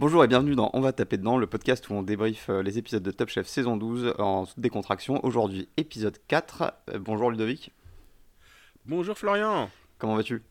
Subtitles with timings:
[0.00, 2.78] Bonjour et bienvenue dans On va taper dedans, le podcast où on débrief euh, les
[2.78, 5.22] épisodes de Top Chef saison 12 en décontraction.
[5.26, 6.72] Aujourd'hui, épisode 4.
[6.88, 7.70] Euh, bonjour Ludovic.
[8.86, 9.70] Bonjour Florian.
[9.98, 10.42] Comment vas-tu?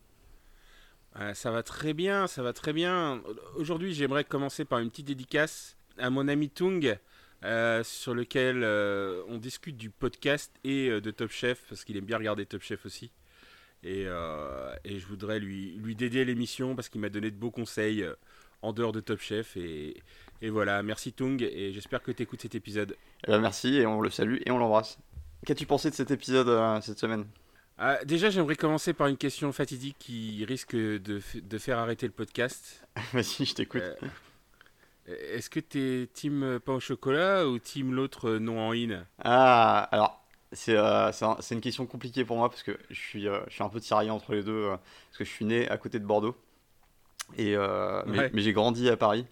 [1.19, 3.23] Euh, Ça va très bien, ça va très bien.
[3.55, 6.99] Aujourd'hui, j'aimerais commencer par une petite dédicace à mon ami Tung,
[7.81, 8.63] sur lequel
[9.27, 12.85] on discute du podcast et de Top Chef, parce qu'il aime bien regarder Top Chef
[12.85, 13.09] aussi.
[13.81, 18.05] Et, et je voudrais lui, lui dédier l'émission parce qu'il m'a donné de beaux conseils
[18.61, 19.57] en dehors de Top Chef.
[19.57, 20.01] Et,
[20.41, 22.95] et voilà, merci Tung, et j'espère que tu écoutes cet épisode.
[23.27, 24.97] Eh ben, merci, et on le salue et on l'embrasse.
[25.45, 27.25] Qu'as-tu pensé de cet épisode euh, cette semaine?
[27.77, 32.11] Ah, Déjà, j'aimerais commencer par une question fatidique qui risque de, de faire arrêter le
[32.11, 32.85] podcast.
[33.13, 33.81] Vas-y, je t'écoute.
[33.81, 39.05] Euh, est-ce que tu es team pain au chocolat ou team l'autre non en in?
[39.23, 41.11] Ah, alors, c'est euh,
[41.51, 44.33] une question compliquée pour moi parce que je suis, je suis un peu tiraillé entre
[44.33, 46.35] les deux parce que je suis né à côté de Bordeaux.
[47.37, 49.25] Et, euh, mais, j'ai grandi à Paris.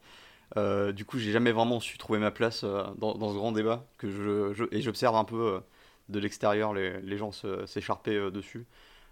[0.55, 3.85] Euh, du coup, j'ai jamais vraiment su trouver ma place euh, dans, ce grand débat
[3.97, 5.61] que je, et j'observe un peu
[6.09, 7.31] de l'extérieur les, les, gens
[7.65, 8.65] s'écharper dessus.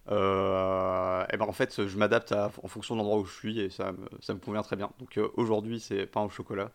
[0.07, 3.91] et ben en fait, je m'adapte en fonction de l'endroit où je suis et ça,
[3.91, 4.91] me, ça me convient très bien.
[4.99, 6.71] Donc aujourd'hui, c'est pain au chocolat.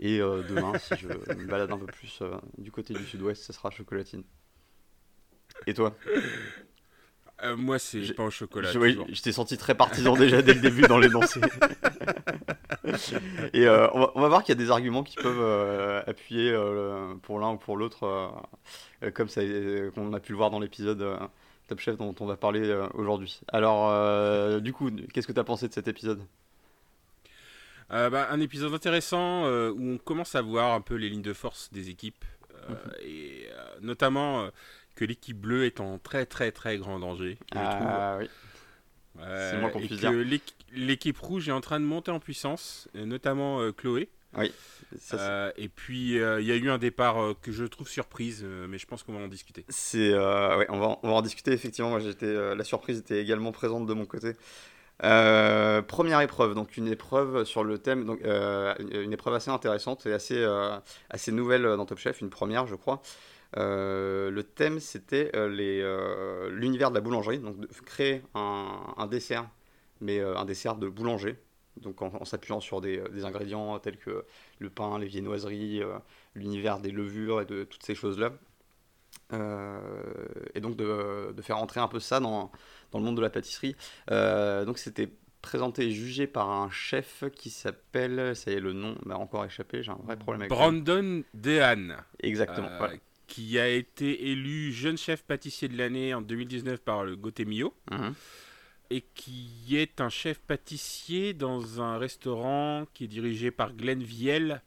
[0.00, 2.22] Et demain, si je me balade un peu plus
[2.58, 4.24] du côté du sud-ouest, ce sera chocolatine.
[5.66, 5.94] Et toi?
[7.42, 8.70] Euh, moi, c'est pas au chocolat.
[8.72, 11.40] Je, t'ai senti très partisan déjà dès le début dans l'énoncé.
[13.54, 16.52] Et euh, on, va, voir qu'il y a des arguments qui peuvent euh, appuyer
[17.22, 18.32] pour l'un ou pour l'autre,
[19.14, 19.42] comme ça,
[19.94, 21.18] qu'on a pu le voir dans l'épisode
[21.68, 23.40] Top Chef dont on va parler aujourd'hui.
[23.48, 26.20] Alors, du coup, qu'est-ce que tu as pensé de cet épisode?
[27.90, 31.72] Bah, Un épisode intéressant où on commence à voir un peu les lignes de force
[31.72, 32.24] des équipes.
[32.68, 32.76] Mhm.
[33.02, 33.48] Et
[33.80, 34.50] notamment
[35.00, 37.38] que l'équipe bleue est en très très très grand danger.
[37.56, 38.28] Ah oui.
[39.16, 40.12] C'est moi qu'on puisse dire.
[40.74, 44.10] L'équipe rouge est en train de monter en puissance, notamment euh, Chloé.
[44.36, 44.52] Oui.
[45.14, 48.76] Euh, et puis euh, il y a eu un départ que je trouve surprise, mais
[48.76, 49.64] je pense qu'on va en discuter.
[49.70, 51.88] C'est, ouais, on va, on va en discuter effectivement.
[51.88, 54.34] Moi, j'étais, la surprise était également présente de mon côté.
[54.98, 60.46] première épreuve, donc une épreuve sur le thème, donc une épreuve assez intéressante et assez,
[61.08, 63.00] assez nouvelle dans Top Chef, une première je crois.
[63.56, 69.48] Euh, le thème, c'était euh, euh, l'univers de la boulangerie, donc de créer un, dessert,
[70.00, 71.36] mais un dessert de boulanger,
[71.76, 74.24] donc en, s'appuyant sur des, ingrédients tels que
[74.58, 75.82] le pain, les viennoiseries,
[76.34, 78.32] l'univers des levures et de toutes ces choses-là.
[79.32, 82.52] et donc de, faire entrer un peu ça dans,
[82.94, 83.74] le monde de la pâtisserie.
[84.08, 85.10] donc c'était
[85.42, 89.44] présenté et jugé par un chef qui s'appelle, ça y est, le nom m'a encore
[89.44, 91.96] échappé, j'ai un vrai problème avec Brandon Dehan.
[92.22, 92.68] Exactement,
[93.30, 97.72] qui a été élu jeune chef pâtissier de l'année en 2019 par le Gotemio.
[97.90, 98.12] Mhm.
[98.90, 104.60] Et qui est un chef pâtissier dans un restaurant qui est dirigé par Glenn Viel,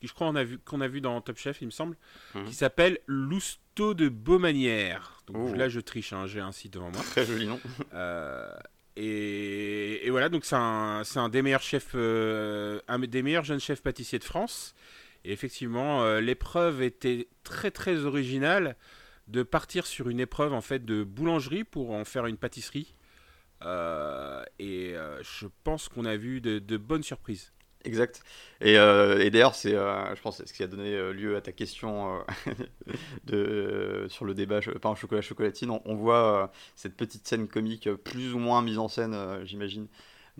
[0.00, 1.96] qui je crois qu'on a, vu, qu'on a vu dans Top Chef, il me semble,
[2.34, 2.44] mhm.
[2.44, 5.22] qui s'appelle Lousteau de Beaumanière.
[5.26, 5.54] Donc oh.
[5.54, 7.02] là, je triche, hein, j'ai un site devant moi.
[7.02, 7.58] Très joli nom.
[7.94, 8.52] Euh,
[8.96, 13.60] et, et, voilà, donc c'est un, un, des meilleurs chefs, euh, un des meilleurs jeunes
[13.60, 14.74] chefs pâtissiers de France.
[15.24, 18.76] Et effectivement, euh, l'épreuve était très très originale
[19.28, 22.94] de partir sur une épreuve en fait de boulangerie pour en faire une pâtisserie.
[23.62, 27.52] Euh, et euh, je pense qu'on a vu de, bonnes surprises.
[27.84, 28.22] Exact.
[28.60, 32.22] Et, d'ailleurs, c'est, je pense, ce qui a donné lieu à ta question
[33.24, 35.70] de, sur le débat pain au chocolat chocolatine.
[35.70, 39.86] On, on voit cette petite scène comique plus ou moins mise en scène, j'imagine,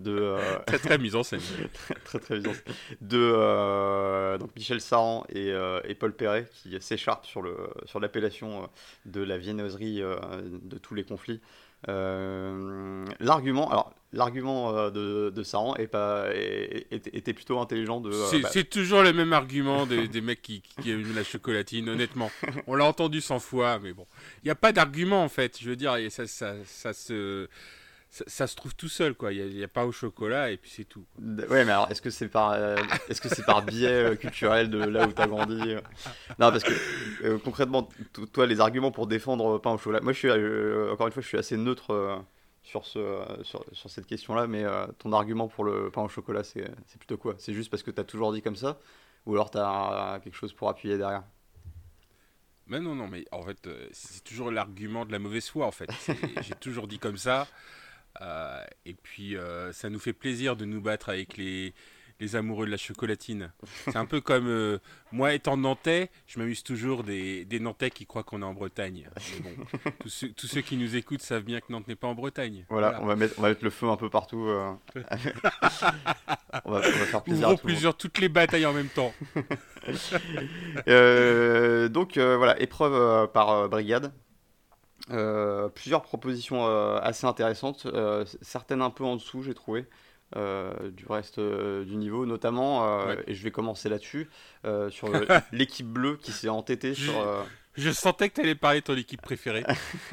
[0.01, 1.41] de euh, très très mise en scène.
[2.05, 2.75] Très très mise en scène.
[3.01, 8.01] De euh, donc Michel Saran et, euh, et Paul Perret qui s'écharpent sur le sur
[8.01, 8.69] l'appellation
[9.07, 11.41] de la viennoiserie de tous les conflits.
[11.87, 19.03] L'argument alors l'argument de, de, Saran est pas était plutôt intelligent de bah c'est toujours
[19.03, 22.31] le même argument des, des mecs qui, qui aiment la chocolatine honnêtement.
[22.67, 24.07] On l'a entendu 100 fois mais bon.
[24.43, 27.49] Il n'y a pas d'argument en fait je veux dire ça, ça, ça se
[28.11, 29.33] ça, se trouve tout seul, quoi.
[29.33, 31.05] Il n'y a, pas au chocolat et puis c'est tout.
[31.19, 32.77] Ouais, mais alors est-ce que c'est par, euh,
[33.09, 35.81] est-ce que c'est par biais euh, culturel de là où tu as grandi euh?
[36.39, 37.89] Non, parce que concrètement,
[38.33, 40.31] toi, les arguments pour défendre pain au chocolat, moi je suis,
[40.91, 42.25] encore une fois, je suis assez neutre
[42.65, 44.65] sur, ce, sur, sur cette question-là, mais
[44.99, 47.35] ton argument pour le pain au chocolat, c'est, c'est plutôt quoi?
[47.39, 48.79] C'est juste parce que tu as toujours dit comme ça?
[49.27, 51.23] Ou alors tu as quelque chose pour appuyer derrière?
[52.67, 55.91] Mais non, non, mais en fait, c'est toujours l'argument de la mauvaise foi, en fait.
[56.43, 57.47] J'ai toujours dit comme ça.
[58.21, 61.75] Euh, et puis, euh, ça nous fait plaisir de nous battre avec les,
[62.21, 63.51] les amoureux de la chocolatine.
[63.85, 64.79] C'est un peu comme euh,
[65.11, 69.09] moi étant nantais, je m'amuse toujours des, des, Nantais qui croient qu'on est en Bretagne.
[69.43, 69.51] bon,
[70.01, 72.67] tous, ceux, qui nous écoutent savent bien que Nantes n'est pas en Bretagne.
[72.69, 74.47] Voilà, On, va mettre, on va mettre le feu un peu partout.
[74.47, 74.73] Euh.
[76.65, 77.59] on, va, faire plaisir.
[77.59, 79.13] plusieurs, toutes les batailles en même temps.
[80.89, 84.13] Euh, donc voilà, épreuve par brigade.
[85.75, 86.67] Plusieurs propositions
[86.99, 87.87] assez intéressantes,
[88.43, 89.87] certaines un peu en dessous, j'ai trouvé.
[90.37, 94.31] Euh, du reste euh, du niveau, notamment, euh, et je vais commencer là-dessus,
[94.91, 95.09] sur
[95.53, 97.13] l'équipe bleue qui s'est entêtée sur.
[97.77, 99.65] Je sentais que tu allais parler de ton équipe préférée.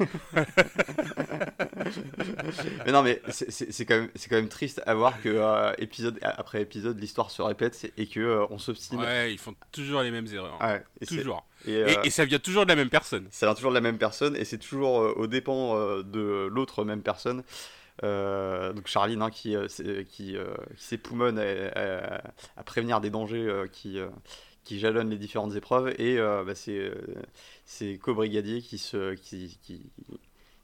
[2.86, 6.98] mais non, mais c'est quand, même, quand même triste à voir que épisode après épisode,
[7.00, 9.00] l'histoire se répète et que on s'obstine.
[9.00, 10.58] Ouais, ils font toujours les mêmes erreurs.
[11.06, 11.46] toujours.
[11.66, 13.26] Et, ça vient toujours de la même personne.
[13.30, 17.02] Ça vient toujours de la même personne et c'est toujours aux dépens de l'autre même
[17.02, 17.42] personne.
[18.04, 19.66] Euh, donc Charline hein, qui, euh,
[20.08, 22.20] qui, euh, qui s'époumonne à,
[22.56, 23.98] à, prévenir des dangers qui,
[24.68, 26.92] qui jalonnent les différentes épreuves et bah, c'est,
[27.64, 29.90] c'est co-brigadier qui, se, qui, qui,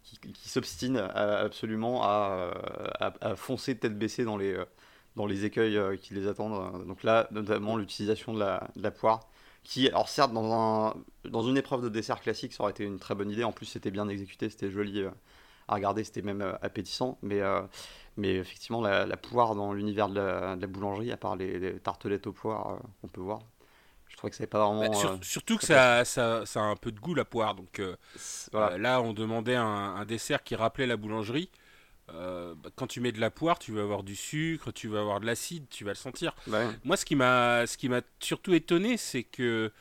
[0.03, 2.53] qui, s'obstine absolument à,
[3.01, 4.63] à, foncer tête baissée dans les,
[5.17, 6.87] dans les écueils qui les attendent.
[6.87, 9.21] Donc là, notamment l'utilisation de la, poire
[9.63, 10.95] qui, alors certes, dans, un,
[11.31, 13.45] dans une épreuve de dessert classique, ça aurait été une très bonne idée.
[13.45, 15.05] En plus, c'était bien exécuté, c'était joli
[15.69, 17.19] à regarder, c'était même euh, appétissant.
[17.23, 17.63] Mais, euh,
[18.17, 22.75] mais effectivement, la, poire dans l'univers de, la, boulangerie, à part les, tartelettes aux poires,
[22.75, 23.41] euh, on peut voir.
[24.31, 24.91] Trouvais que pas vraiment.
[24.91, 27.55] Bah, surtout que ça, ça, ça, a un peu de goût la poire.
[27.55, 27.81] Donc
[28.53, 31.51] là, on demandait un, dessert qui rappelait la boulangerie.
[32.09, 35.21] Bah, quand tu mets de la poire, tu vas avoir du sucre, tu vas avoir
[35.21, 36.35] de l'acide, tu vas le sentir.
[36.85, 39.73] Moi, ce qui m'a, ce qui m'a surtout étonné, c'est que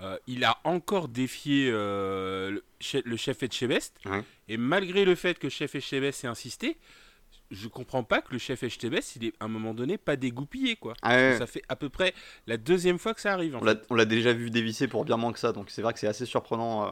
[0.00, 2.58] euh, il a encore défié euh,
[3.04, 3.98] le, chef Etchebest.
[4.48, 6.78] Et malgré le fait que chef Etchebest ait insisté,
[7.50, 10.76] je comprends pas que le chef Etchebest, il est à un moment donné pas dégoupillé.
[10.76, 10.94] quoi.
[11.02, 12.14] Ah ça fait à peu près
[12.46, 13.58] la deuxième fois que ça arrive.
[13.90, 15.52] on l'a déjà vu dévisser pour bien moins que ça.
[15.52, 16.86] Donc c'est vrai que c'est assez surprenant.
[16.86, 16.90] Euh,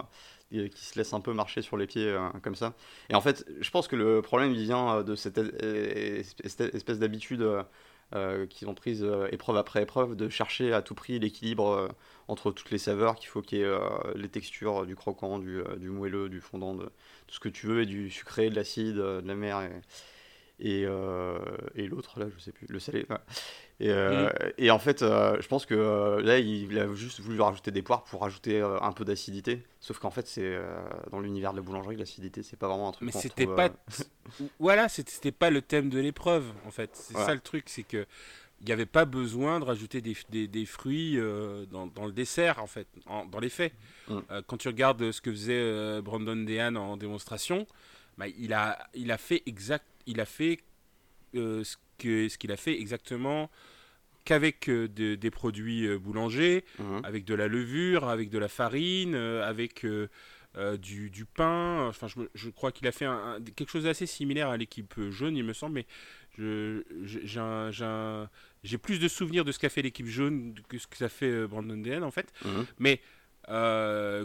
[0.51, 2.75] qu'il se laisse un peu marcher sur les pieds comme ça.
[3.09, 7.43] Et en fait, je pense que le problème il vient de cette espèce d'habitude
[8.15, 11.89] euh, qu'ils ont prise euh, épreuve après épreuve, de chercher à tout prix l'équilibre euh,
[12.29, 13.79] entre toutes les saveurs, qu'il faut qu'il y ait
[14.17, 16.85] les textures du croquant, du, du, moelleux, du fondant, de
[17.27, 19.63] tout ce que tu veux, et du sucré, de l'acide, de la mer.
[19.63, 19.71] Et,
[20.63, 20.83] et,
[21.75, 23.07] et l'autre, là, je sais plus, le salé.
[23.83, 27.41] Et, euh, et, en fait, euh, je pense que euh, là, il, a juste voulu
[27.41, 29.65] rajouter des poires pour rajouter un peu d'acidité.
[29.81, 30.57] Sauf qu'en fait, c'est
[31.11, 33.07] dans l'univers de la boulangerie, l'acidité, c'est pas vraiment un truc.
[33.13, 33.71] Mais c'était pas.
[34.61, 36.91] voilà, c'était pas le thème de l'épreuve, en fait.
[36.95, 38.07] C'est ça le truc, c'est que
[38.61, 41.19] il n'y avait pas besoin de rajouter des, des, des fruits
[41.73, 43.73] dans, dans, le dessert, en fait, dans les faits.
[44.07, 44.21] Mm.
[44.47, 47.67] quand tu regardes ce que faisait Brandon Dehan en démonstration,
[48.19, 50.61] bah, il, a, il a fait exact, il a fait
[51.35, 53.51] ce que ce qu'il a fait exactement
[54.25, 57.01] qu'avec euh, des produits euh, boulangers, mhm.
[57.05, 59.85] avec de la levure, avec de la farine, euh, avec
[60.81, 61.87] du, du, pain.
[61.89, 65.37] Enfin, je, je crois qu'il a fait un, quelque chose d'assez similaire à l'équipe jaune,
[65.37, 65.87] il me semble, mais
[68.63, 71.47] j'ai plus de souvenirs de ce qu'a fait l'équipe jaune que ce que ça fait
[71.47, 72.33] Brandon Dehan, en fait.
[72.45, 72.67] Mhm.
[72.79, 73.01] Mais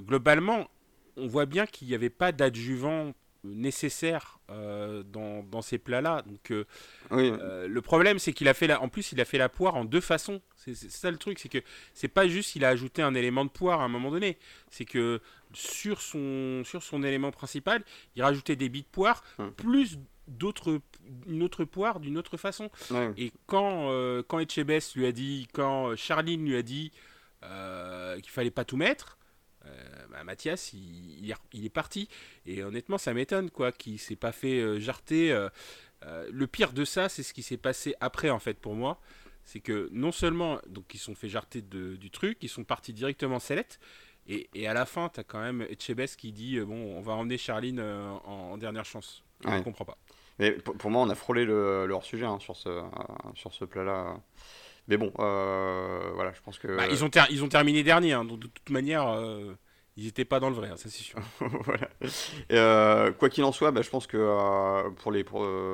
[0.06, 0.70] globalement,
[1.16, 3.14] on voit bien qu'il n'y avait pas d'adjuvant
[3.56, 6.24] nécessaire euh, dans, dans, ces plats-là.
[6.26, 6.66] Donc, euh,
[7.12, 9.76] euh, le problème, c'est qu'il a fait la, en plus, il a fait la poire
[9.76, 10.42] en deux façons.
[10.56, 11.60] C'est ça le truc, c'est que
[11.94, 14.38] c'est pas juste qu'il a ajouté un élément de poire à un moment donné.
[14.70, 15.22] C'est que
[15.54, 17.84] sur son, sur son élément principal,
[18.16, 19.24] il rajoutait des billes de poire
[19.56, 19.98] plus
[20.28, 20.82] d'autres
[21.26, 22.70] une autre poire d'une autre façon.
[23.16, 23.90] Et quand
[24.28, 26.92] quand Etchebest lui a dit, quand Charline lui a dit
[27.42, 29.17] qu'il fallait pas tout mettre.
[29.68, 32.08] Euh, bah, Mathias, il, il, est parti.
[32.46, 35.32] Et honnêtement, ça m'étonne, quoi, qu'il s'est pas fait euh, jarter.
[35.32, 35.50] Euh,
[36.32, 39.00] le pire de ça, c'est ce qui s'est passé après, en fait, pour moi.
[39.44, 43.40] C'est que non seulement, donc, ils sont fait jarter du truc, ils sont partis directement
[43.40, 43.80] sellette.
[44.28, 47.14] Et, et, à la fin, tu as quand même Etchebest qui dit Bon, on va
[47.14, 49.24] emmener Charline en, dernière chance.
[49.46, 49.98] Je ne comprends pas.
[50.40, 52.84] Mais pour, moi, on a frôlé le, leur sujet hein, sur ce,
[53.36, 54.20] sur ce plat-là.
[54.88, 56.76] Mais bon, euh, voilà, je pense que.
[56.76, 59.54] Bah, ils, ont ils ont terminé dernier, hein, donc de toute manière, euh,
[59.98, 61.20] ils n'étaient pas dans le vrai, hein, ça c'est sûr.
[61.66, 61.90] voilà.
[62.54, 65.26] Euh, quoi qu'il en soit, bah, je pense que pour les.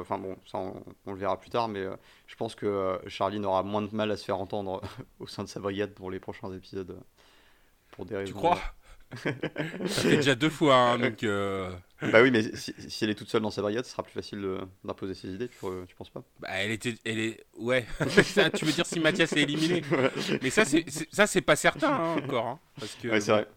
[0.01, 1.85] Enfin bon, ça on, le verra plus tard, mais
[2.25, 4.81] je pense que Charline aura moins de mal à se faire entendre
[5.19, 6.99] au sein de sa brigade pour les prochains épisodes.
[7.91, 8.31] Pour des raisons.
[8.31, 8.59] Tu crois?
[9.15, 11.23] Ça fait déjà deux fois, hein, donc.
[11.23, 14.13] Euh, bah oui, mais si, elle est toute seule dans sa brigade, ce sera plus
[14.13, 14.45] facile
[14.83, 16.23] d'imposer ses idées, tu, tu penses pas?
[16.39, 17.85] Bah elle était, elle est, ouais.
[18.55, 19.81] tu veux dire si Mathias est éliminé?
[20.41, 23.07] Mais ça, c'est, pas certain hein, encore, hein, parce que.
[23.07, 23.47] Ouais, c'est vrai.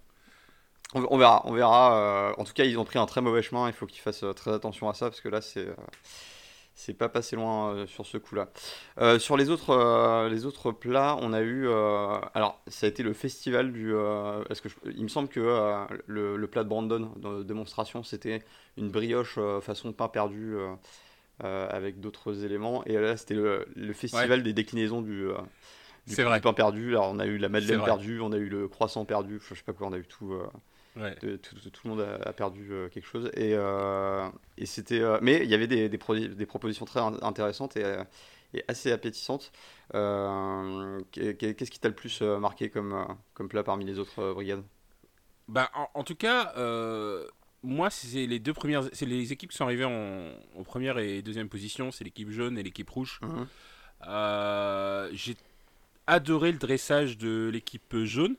[0.94, 1.98] On, verra, on verra.
[1.98, 3.66] Euh, en tout cas, ils ont pris un très mauvais chemin.
[3.66, 5.66] Il faut qu'ils fassent euh, très attention à ça parce que là, c'est
[6.76, 8.50] c'est pas passé loin sur ce coup-là.
[9.18, 11.68] sur les autres, les autres plats, on a eu.
[12.34, 13.94] alors, ça a été le festival du.
[14.50, 15.40] est-ce que il me semble que
[16.06, 18.42] le, plat de Brandon, de démonstration, c'était
[18.76, 20.54] une brioche façon pain perdu
[21.40, 22.84] avec d'autres éléments.
[22.84, 25.28] Et là, c'était le, festival des déclinaisons du.
[26.06, 26.40] du, vrai.
[26.42, 26.90] pain perdu.
[26.90, 29.62] Alors, on a eu la madeleine perdue, on a eu le croissant perdu, je sais
[29.64, 30.38] pas quoi, on a eu tout
[30.96, 33.30] tout, le monde a, perdu euh, quelque chose.
[33.34, 35.98] Et, euh, et c'était, euh, mais il y avait des, des,
[36.28, 37.96] des propositions très intéressantes et,
[38.54, 39.52] et assez appétissantes.
[39.92, 44.62] Qu'est-ce qui t'a le plus marqué comme, comme plat parmi les autres brigades?
[45.48, 46.52] Bah, en, tout cas,
[47.62, 51.22] moi, c'est les deux premières, c'est les équipes qui sont arrivées en, en première et
[51.22, 53.20] deuxième position, c'est l'équipe jaune et l'équipe rouge.
[53.22, 53.46] Mhm.
[55.12, 55.36] J'ai
[56.06, 58.36] adoré le dressage de l'équipe jaune.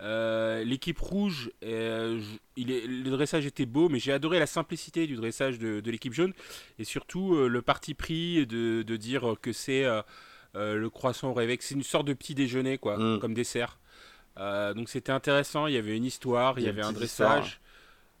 [0.00, 2.20] Euh, l'équipe rouge, euh,
[2.56, 6.12] il est, le dressage était beau, mais j'ai adoré la simplicité du dressage de, l'équipe
[6.12, 6.32] jaune
[6.78, 9.84] et surtout euh, le parti pris de, dire que c'est
[10.54, 13.18] le croissant au réveil, c'est une sorte de petit déjeuner quoi, mm.
[13.18, 13.78] comme dessert.
[14.36, 17.60] donc c'était intéressant, il y avait une histoire, il y, avait un dressage,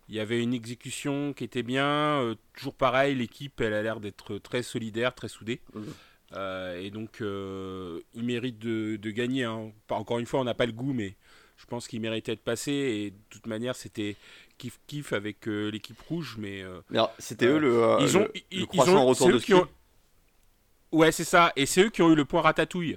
[0.08, 2.34] il y avait une exécution qui était bien.
[2.54, 5.60] toujours pareil, l'équipe elle a l'air d'être très solidaire, très soudée.
[5.74, 6.36] Mm.
[6.80, 9.44] et donc, il mérite de, gagner.
[9.44, 9.70] Hein.
[9.90, 11.16] Encore une fois, on n'a pas le goût, mais
[11.58, 12.72] je pense qu'il méritait de passer.
[12.72, 14.16] Et de toute manière, c'était
[14.56, 16.36] kiff kiff avec euh, l'équipe rouge.
[16.38, 16.80] Mais, euh,
[17.18, 19.54] c'était eux le, euh, ils ont, ils, croissant retour de ski.
[20.90, 21.52] Ouais, c'est ça.
[21.56, 22.96] Et c'est eux qui ont eu le point ratatouille.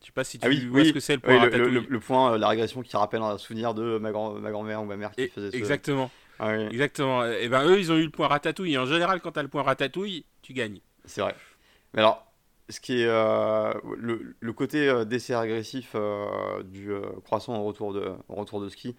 [0.00, 1.86] Je sais pas si tu ah oui, vois ce que c'est le point ratatouille.
[1.88, 4.96] Le, point, la régression qui rappelle un souvenir de ma, grand, ma grand-mère ou ma
[4.96, 5.56] mère qui faisait ça.
[5.56, 6.10] Exactement.
[6.38, 7.24] Ah Exactement.
[7.24, 8.74] Et ben eux, ils ont eu le point ratatouille.
[8.74, 10.80] Et en général, quand tu as le point ratatouille, tu gagnes.
[11.06, 11.34] C'est vrai.
[11.94, 12.30] Mais alors,
[12.68, 16.92] ce qui est euh, le, côté euh, dessert agressif euh, du
[17.24, 18.96] croissant au retour de, retour de ski,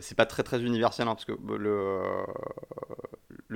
[0.00, 2.00] c'est pas très très universel hein, parce que le,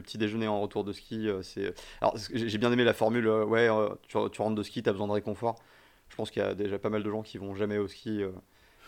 [0.03, 1.75] petit déjeuner en retour de ski, c'est.
[2.01, 3.69] Alors j'ai bien aimé la formule, ouais,
[4.09, 5.57] tu, tu, rentres de ski, tu as besoin de réconfort.
[6.09, 8.23] Je pense qu'il y a déjà pas mal de gens qui vont jamais au ski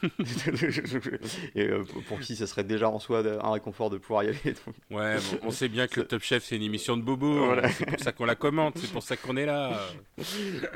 [1.55, 4.55] et euh, pour qui ce serait déjà en soi un réconfort de pouvoir y aller.
[4.91, 8.01] Ouais, on sait bien que le Top Chef c'est une émission de bobo, c'est pour
[8.01, 9.79] ça qu'on la commente, c'est pour ça qu'on est là.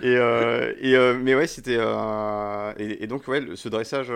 [0.03, 1.79] Et, euh, et euh, mais ouais, c'était
[2.79, 4.13] et, donc ouais, ce dressage,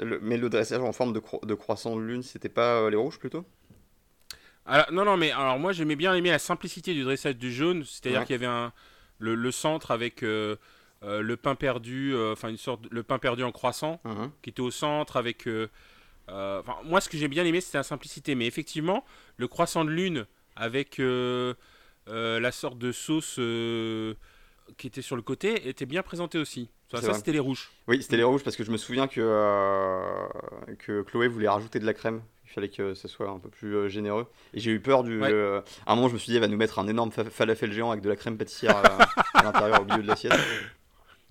[0.00, 3.44] mais le dressage en forme de, de croissant de lune, c'était pas les rouges plutôt?
[4.64, 7.84] Alors, non, non, mais alors moi j'aimais bien aimer la simplicité du dressage du jaune,
[7.84, 8.72] c'est-à-dire qu'il y avait un,
[9.18, 10.24] le, le centre avec
[11.02, 14.30] le pain perdu, euh, enfin une sorte le pain perdu en croissant, uh-huh.
[14.42, 15.46] qui était au centre avec.
[15.46, 15.66] Euh,
[16.84, 19.04] moi, ce que j'ai bien aimé, c'était la simplicité, mais effectivement,
[19.36, 23.40] le croissant de lune avec la sorte de sauce
[24.78, 26.70] qui était sur le côté était bien présenté aussi.
[26.90, 27.70] Ça, c'était les rouges.
[27.88, 30.28] Oui, c'était les rouges parce que je me souviens que,
[30.78, 32.22] que Chloé voulait rajouter de la crème.
[32.44, 34.26] Il fallait que ce soit un peu plus généreux.
[34.52, 35.22] Et j'ai eu peur du.
[35.24, 37.90] à un moment, je me suis dit, elle va nous mettre un énorme falafel géant
[37.90, 38.76] avec de la crème pâtissière
[39.34, 40.38] à l'intérieur au milieu de l'assiette.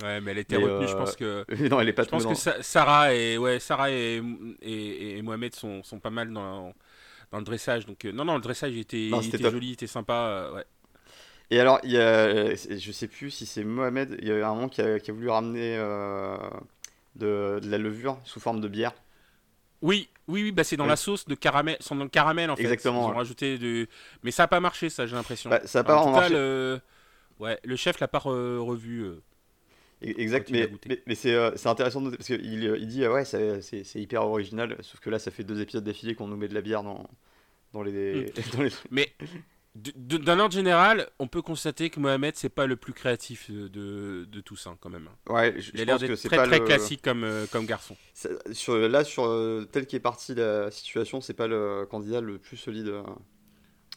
[0.01, 1.45] Ouais, mais elle était retenue, je pense que.
[1.69, 4.21] non, elle est pas Je pense que Sarah et ouais, Sarah et,
[4.61, 6.73] et, Mohamed sont, sont, pas mal dans,
[7.31, 7.85] dans le dressage.
[7.85, 10.65] Donc euh, non, non, le dressage était, était joli, était sympa, euh, ouais.
[11.49, 14.55] Et alors, il y a, je sais plus si c'est Mohamed, il y a un
[14.55, 16.37] moment qui a, qui a voulu ramener euh,
[17.15, 18.93] de, de, la levure sous forme de bière.
[19.81, 22.55] Oui, oui, oui, bah c'est dans la sauce de caramel, sont dans le caramel en
[22.55, 22.61] fait.
[22.61, 23.09] Exactement.
[23.09, 23.87] Ils ont rajouté de,
[24.23, 25.49] mais ça a pas marché, ça, j'ai l'impression.
[25.49, 26.33] Bah, ça a pas en marché.
[26.33, 26.79] Le...
[27.39, 29.03] Ouais, le chef l'a pas revu.
[30.01, 30.69] Exact, mais,
[31.05, 34.99] mais, euh, c'est intéressant de noter parce qu'il il dit ouais, c'est hyper original, sauf
[34.99, 37.07] que là, ça fait deux épisodes d'affilée qu'on nous met de la bière dans,
[37.73, 38.67] dans, les, hmm.
[38.91, 39.13] Mais
[39.75, 44.41] d'un ordre général, on peut constater que Mohamed, c'est pas le plus créatif de, de
[44.41, 45.07] tous, hein, quand même.
[45.07, 45.33] Hein.
[45.33, 47.95] Ouais, je, il a l'air d'être très, très classique comme, euh, comme garçon.
[48.51, 52.57] Sur, là, sur euh, tel qu'est partie la situation, c'est pas le candidat le plus
[52.57, 52.91] solide.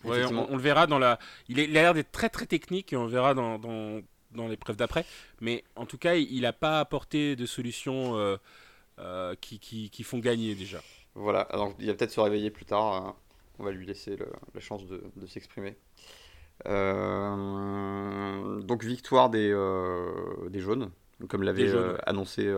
[0.05, 1.19] Ouais, on, le verra dans la.
[1.49, 4.03] Il, est, il a l'air d'être très très technique et on le verra dans, dans,
[4.35, 5.05] dans l'épreuve d'après.
[5.41, 8.37] Mais en tout cas, il n'a pas apporté de solutions euh,
[8.99, 10.81] euh, qui, qui, font gagner déjà.
[11.15, 12.93] Voilà, alors il va peut-être se réveiller plus tard.
[12.93, 13.17] Hein.
[13.59, 14.17] On va lui laisser
[14.55, 15.77] la chance de, de s'exprimer.
[16.67, 19.51] Euh, donc victoire des,
[20.51, 20.91] des jaunes,
[21.29, 21.73] comme l'avait
[22.07, 22.53] annoncé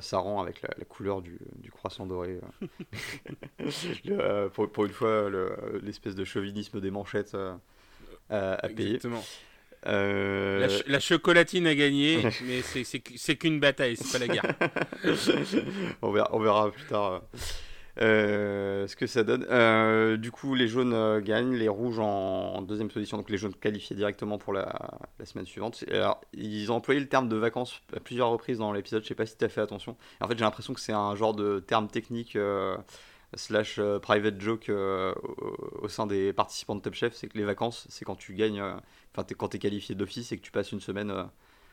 [0.00, 2.40] Saran avec la, couleur du, du, croissant doré.
[4.52, 5.28] pour, pour, une fois,
[5.82, 7.36] l'espèce de chauvinisme des manchettes
[8.30, 8.94] à payer.
[8.94, 9.22] Exactement.
[9.86, 14.54] Euh, la, chocolatine a gagné, mais c'est qu'une bataille, c'est pas la guerre.
[16.02, 17.22] on, verra, on, verra, plus tard
[18.00, 19.46] euh, ce que ça donne.
[19.50, 23.94] Euh, du coup, les jaunes gagnent, les rouges en, deuxième position, donc les jaunes qualifiés
[23.94, 25.84] directement pour la, la semaine suivante.
[25.90, 29.14] Alors, ils ont employé le terme de vacances à plusieurs reprises dans l'épisode, je sais
[29.14, 29.96] pas si tu as fait attention.
[30.20, 32.38] En fait, j'ai l'impression que c'est un genre de terme technique
[33.36, 38.04] slash private joke au, sein des participants de Top Chef, c'est que les vacances, c'est
[38.04, 41.12] quand tu gagnes, enfin quand tu es qualifié d'office et que tu passes une semaine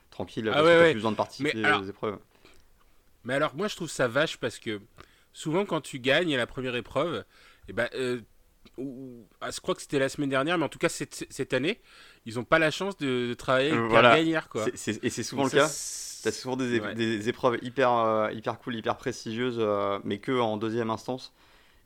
[0.10, 2.20] tranquille ah parce que plus besoin de participer aux épreuves.
[3.24, 4.82] Mais alors moi je trouve ça vache parce que
[5.34, 7.24] souvent quand tu gagnes la première épreuve,
[7.68, 7.90] eh ben,
[9.42, 11.80] ah, je crois que c'était la semaine dernière, mais en tout cas cette, cette année,
[12.26, 14.42] ils n'ont pas la chance de, travailler avec voilà.
[14.50, 14.68] Quoi.
[14.68, 15.70] et c'est souvent le cas.
[16.24, 20.58] T'as souvent des, des, épreuves hyper, euh, hyper cool, hyper prestigieuses, euh, mais que en
[20.58, 21.34] deuxième instance.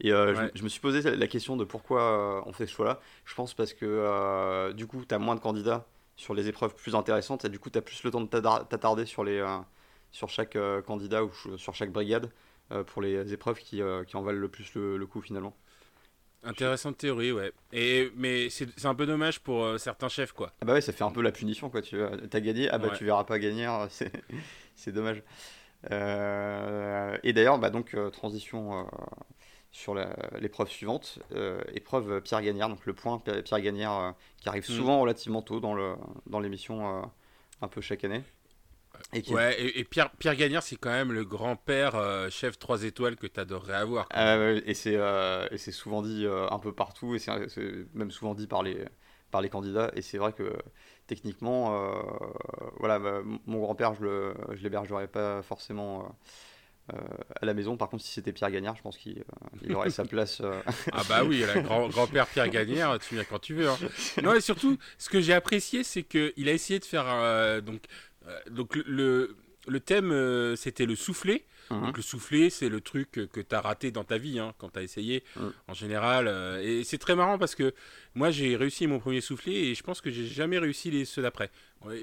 [0.02, 3.00] Et euh, je, me suis posé la question de pourquoi on fait ce choix-là.
[3.24, 5.86] Je pense parce que du coup, tu as moins de candidats
[6.18, 9.06] sur les épreuves plus intéressantes, et du coup, tu as plus le temps de t'attarder
[9.06, 9.44] sur, les,
[10.12, 12.30] sur chaque candidat ou sur chaque brigade
[12.88, 15.56] pour les épreuves qui, qui en valent le plus le coup finalement.
[16.46, 17.52] Intéressante théorie, ouais.
[17.74, 20.54] Et, mais c'est un peu dommage pour euh, certains chefs, quoi.
[20.62, 21.82] Ah bah ouais, ça fait un peu la punition, quoi.
[21.82, 23.88] Tu as gagné, ah bah tu verras pas gagner, hein,
[24.75, 25.24] c'est dommage.
[25.92, 28.88] Euh, et d'ailleurs, bah donc, euh, transition
[29.75, 29.94] sur
[30.39, 31.20] l'épreuve suivante.
[31.74, 34.74] épreuve Pierre Gagnère, donc le point Pierre Gagnère qui arrive mm.
[34.74, 37.12] souvent relativement tôt dans l'émission dans
[37.62, 38.24] un peu chaque année.
[39.13, 43.15] Et Ouais, et, Pierre, Pierre Gagnard, c'est quand même le grand-père euh, chef 3 étoiles
[43.15, 44.08] que tu adorerais avoir.
[44.65, 47.32] Et c'est euh, souvent dit euh, un peu partout, et c'est
[47.94, 48.86] même souvent dit par les,
[49.32, 49.91] par les candidats.
[49.96, 50.53] Et c'est vrai que
[51.08, 51.77] techniquement,
[52.79, 56.15] voilà, bah, mon grand-père, je l'hébergerais pas forcément.
[56.89, 57.77] À la maison.
[57.77, 59.24] Par contre, si c'était Pierre Gagnard, je pense qu'il
[59.74, 60.42] aurait sa place.
[60.92, 63.68] ah bah oui, le grand, grand-père Pierre Gagnard, tu viens quand tu veux.
[63.70, 63.77] Hein.
[64.24, 67.06] Non, et surtout, ce que j'ai apprécié, c'est qu'il a essayé de faire
[67.63, 67.82] donc
[68.27, 69.36] euh, donc le,
[69.68, 71.44] le thème, euh, c'était le soufflet.
[71.70, 71.82] Mhm.
[71.82, 74.70] Donc le soufflet, c'est le truc que tu as raté dans ta vie hein, quand
[74.70, 75.54] tu as essayé, mhm.
[75.68, 76.28] en général.
[76.28, 77.74] Euh, et c'est très marrant parce que
[78.14, 81.22] moi, j'ai réussi mon premier soufflet et je pense que j'ai jamais réussi les, ceux
[81.22, 81.52] d'après.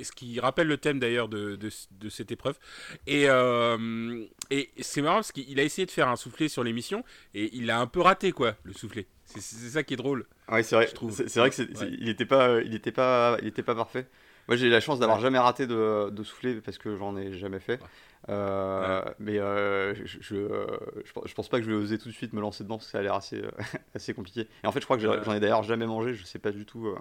[0.05, 2.57] Ce qui rappelle le thème d'ailleurs de, de, cette épreuve.
[3.09, 3.25] Et,
[4.51, 7.03] et c'est marrant parce qu'il a essayé de faire un soufflet sur l'émission
[7.35, 9.09] et il a un peu raté, quoi, le soufflet.
[9.25, 10.27] C'est ça qui est drôle.
[10.49, 10.89] Oui, c'est vrai.
[11.27, 14.07] C'est vrai qu'il n'était pas, il était pas, il était pas parfait.
[14.49, 17.61] Moi, j'ai la chance d'avoir jamais raté de, de, souffler parce que j'en ai jamais
[17.61, 17.81] fait.
[18.29, 22.41] Euh, mais euh, je, je, pense pas que je vais oser tout de suite me
[22.41, 23.43] lancer dedans parce que ça a l'air assez,
[23.95, 24.49] assez compliqué.
[24.63, 26.15] Et en fait, je crois que j'en ai d'ailleurs jamais mangé.
[26.15, 26.89] Je sais pas du tout.
[26.89, 26.99] Euh,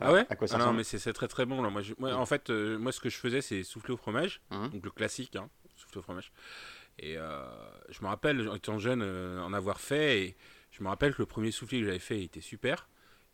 [0.00, 0.26] ah ouais?
[0.28, 1.62] à quoi ça ah Non, mais c'est très très bon.
[1.62, 1.70] Là.
[1.70, 4.40] Moi, moi en fait, moi, ce que je faisais, c'est souffler au fromage.
[4.50, 4.68] Mmh.
[4.68, 6.32] Donc le classique, hein, souffler au fromage.
[6.98, 10.20] Et je me rappelle, étant jeune, en avoir fait.
[10.20, 10.36] Et
[10.72, 12.86] je me rappelle que le premier soufflé que j'avais fait était super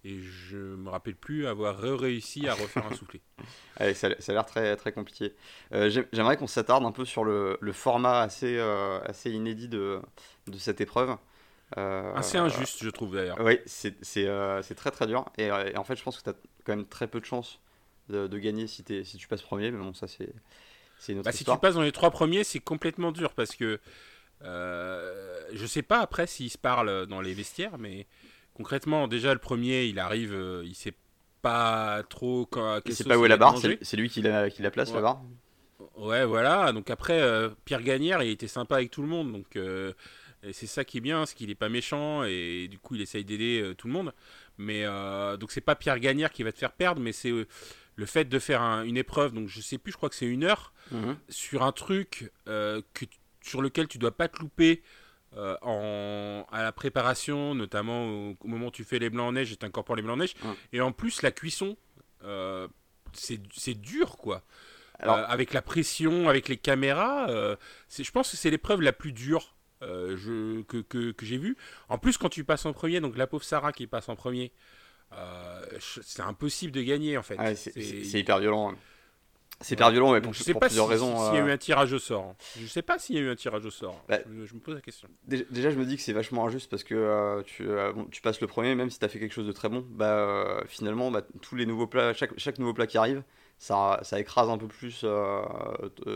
[0.05, 3.21] et je me rappelle plus avoir réussi à refaire un soufflé.
[3.77, 5.35] Allez, ça, ça, a l'air très, très compliqué.
[5.73, 10.01] Euh, j'aimerais qu'on s'attarde un peu sur le, le format assez, euh, assez inédit de,
[10.47, 11.17] de cette épreuve.
[11.77, 13.39] Euh, assez injuste, je trouve d'ailleurs.
[13.41, 15.27] Oui, c'est très très dur.
[15.37, 16.35] Et, en fait, je pense que tu as
[16.65, 17.61] quand même très peu de chances
[18.09, 19.71] de, de gagner si, es, si tu passes premier.
[19.71, 20.33] Mais bon, ça, c'est
[21.09, 23.79] une autre bah, Si tu passes dans les trois premiers, c'est complètement dur parce que
[24.43, 28.07] je sais pas après s'ils se parlent dans les vestiaires, mais
[28.61, 30.92] concrètement, déjà, le premier, il arrive, euh, il sait
[31.40, 32.83] pas trop quand.
[32.85, 35.01] Il sait pas où est la barre, c'est lui qui la, qui la place, la
[35.01, 35.23] barre.
[35.96, 36.70] Ouais, voilà.
[36.73, 39.33] Donc après, euh, Pierre Gagnère, il était sympa avec tout le monde.
[39.33, 39.94] Donc euh,
[40.53, 43.25] c'est ça qui est bien, c'est qu'il est pas méchant et du coup, il essaye
[43.25, 44.12] d'aider tout le monde.
[44.59, 44.85] Mais
[45.38, 47.33] donc c'est pas Pierre Gagnère qui va te faire perdre, mais c'est
[47.96, 49.33] le fait de faire une épreuve.
[49.33, 51.16] Donc je sais plus, je crois que c'est une heure mhm.
[51.31, 53.07] sur un truc que,
[53.40, 54.83] sur lequel tu dois pas te louper.
[55.37, 59.53] Euh, en, à la préparation, notamment au, moment où tu fais les blancs en neige
[59.53, 60.35] et tu incorpores les blancs en neige.
[60.73, 61.77] Et en plus, la cuisson,
[62.25, 62.66] euh,
[63.12, 64.43] c'est dur, quoi.
[64.99, 69.12] Alors, euh, avec la pression, avec les caméras, je pense que c'est l'épreuve la plus
[69.12, 71.57] dure je, que, que, que j'ai vue.
[71.88, 74.53] En plus, quand tu passes en premier, donc la pauvre Sarah qui passe en premier,
[75.79, 77.38] c'est impossible de gagner, en fait.
[77.55, 78.73] c'est hyper violent.
[78.73, 78.79] Hein.
[79.62, 81.16] C'est hyper violent, mais pour, je sais pas plusieurs raisons.
[81.27, 81.53] S'il y a eu euh.
[81.53, 82.35] un tirage au sort.
[82.59, 84.03] Je sais pas s'il y a eu un tirage au sort.
[84.09, 85.09] Bah, je, me pose la question.
[85.27, 88.40] Déjà, je me dis que c'est vachement injuste parce que euh, tu, euh, tu, passes
[88.40, 91.23] le premier, même si tu as fait quelque chose de très bon, bah, finalement, bah,
[91.42, 93.23] tous les nouveaux plats, chaque, chaque nouveau plat qui arrive,
[93.59, 95.05] ça, ça écrase un peu plus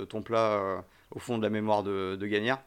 [0.09, 2.63] ton plat au fond de la mémoire de, de gagnard.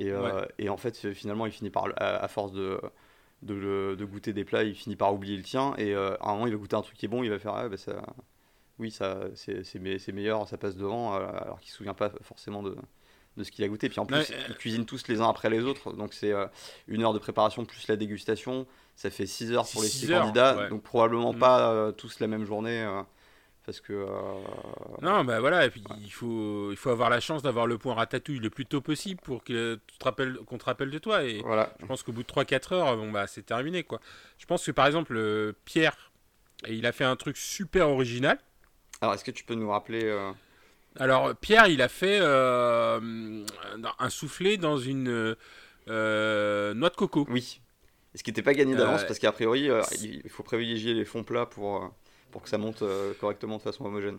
[0.00, 0.10] Et,
[0.58, 2.80] et, en fait, finalement, il finit par, à, force de,
[3.42, 5.74] de, de, goûter des plats, il finit par oublier le tien.
[5.78, 7.54] Et à un moment, il va goûter un truc qui est bon, il va faire
[7.54, 8.02] ah, bah, ça
[8.78, 12.62] oui, ça, c'est meilleur, ça passe devant, euh, alors qu'il ne se souvient pas forcément
[12.62, 12.76] de,
[13.36, 13.88] de ce qu'il a goûté.
[13.88, 16.46] Puis en plus, ils cuisinent tous les uns après les autres, donc c'est euh,
[16.86, 18.66] une heure de préparation plus la dégustation.
[18.94, 21.38] Ça fait 6 heures pour les 6 candidats, donc probablement mm.
[21.38, 22.86] pas euh, tous la même journée.
[23.64, 24.06] parce que.
[25.00, 27.94] Non, bah voilà, et puis il faut, il faut avoir la chance d'avoir le point
[27.94, 31.24] ratatouille le plus tôt possible pour qu'on te, rappelle, qu'on te rappelle de toi.
[31.24, 31.72] Et voilà.
[31.80, 33.84] je pense qu'au bout de 3-4 heures, bon, bah, c'est terminé.
[33.84, 34.00] quoi.
[34.36, 36.12] Je pense que par exemple, Pierre,
[36.68, 38.38] il a fait un truc super original.
[39.00, 40.32] Alors, est-ce que tu peux nous rappeler euh,
[40.96, 43.44] Alors, Pierre, il a fait euh,
[43.98, 45.36] un soufflé dans une,
[45.86, 47.26] noix de coco.
[47.28, 47.60] Oui.
[48.14, 49.68] ce qui n'était pas gagné d'avance parce qu'a priori,
[50.02, 51.92] il faut privilégier les fonds plats pour,
[52.30, 52.82] pour que ça monte
[53.20, 54.18] correctement de façon homogène.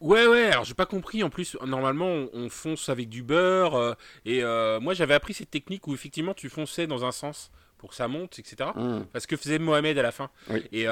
[0.00, 1.22] Ouais, ouais, alors j'ai pas compris.
[1.22, 3.96] En plus, normalement, on, fonce avec du beurre.
[4.24, 4.42] et
[4.80, 8.08] moi, j'avais appris cette technique où effectivement, tu fonçais dans un sens pour que ça
[8.08, 8.70] monte, etc.
[8.74, 9.00] Mmh.
[9.12, 10.30] Parce que faisait Mohamed à la fin.
[10.72, 10.88] et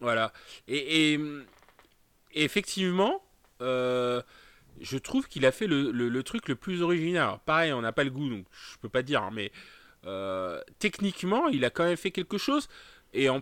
[0.00, 0.32] voilà.
[0.68, 1.18] Et,
[2.32, 3.22] effectivement,
[3.62, 4.22] euh,
[4.80, 7.38] je trouve qu'il a fait le, truc le plus original.
[7.44, 9.52] pareil, on n'a pas le goût, donc je peux pas dire, hein, mais
[10.06, 12.68] euh, techniquement, il a quand même fait quelque chose.
[13.14, 13.40] Et on,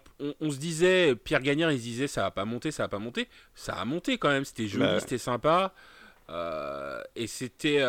[0.50, 3.28] se disait, Pierre Gagnard, il se disait, ça va pas monter, ça va pas monter.
[3.56, 5.74] Ça a monté quand même, c'était joli, c'était sympa.
[6.28, 7.82] Euh, et c'était.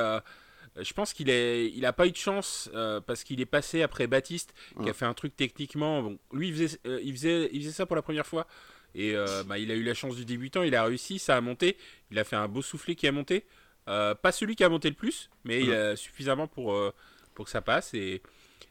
[0.79, 2.69] Je pense qu'il il a pas eu de chance
[3.05, 6.01] parce qu'il est passé après Baptiste, qui a fait un truc techniquement.
[6.01, 8.47] Bon, lui, il faisait, il, faisait, il faisait ça pour la première fois.
[8.95, 11.41] Et euh, bah, il a eu la chance du débutant, il a réussi, ça a
[11.41, 11.77] monté.
[12.11, 13.45] Il a fait un beau soufflet qui a monté.
[13.88, 16.93] Euh, pas celui qui a monté le plus, mais il a suffisamment pour, euh,
[17.35, 17.93] pour que ça passe.
[17.93, 18.21] Et,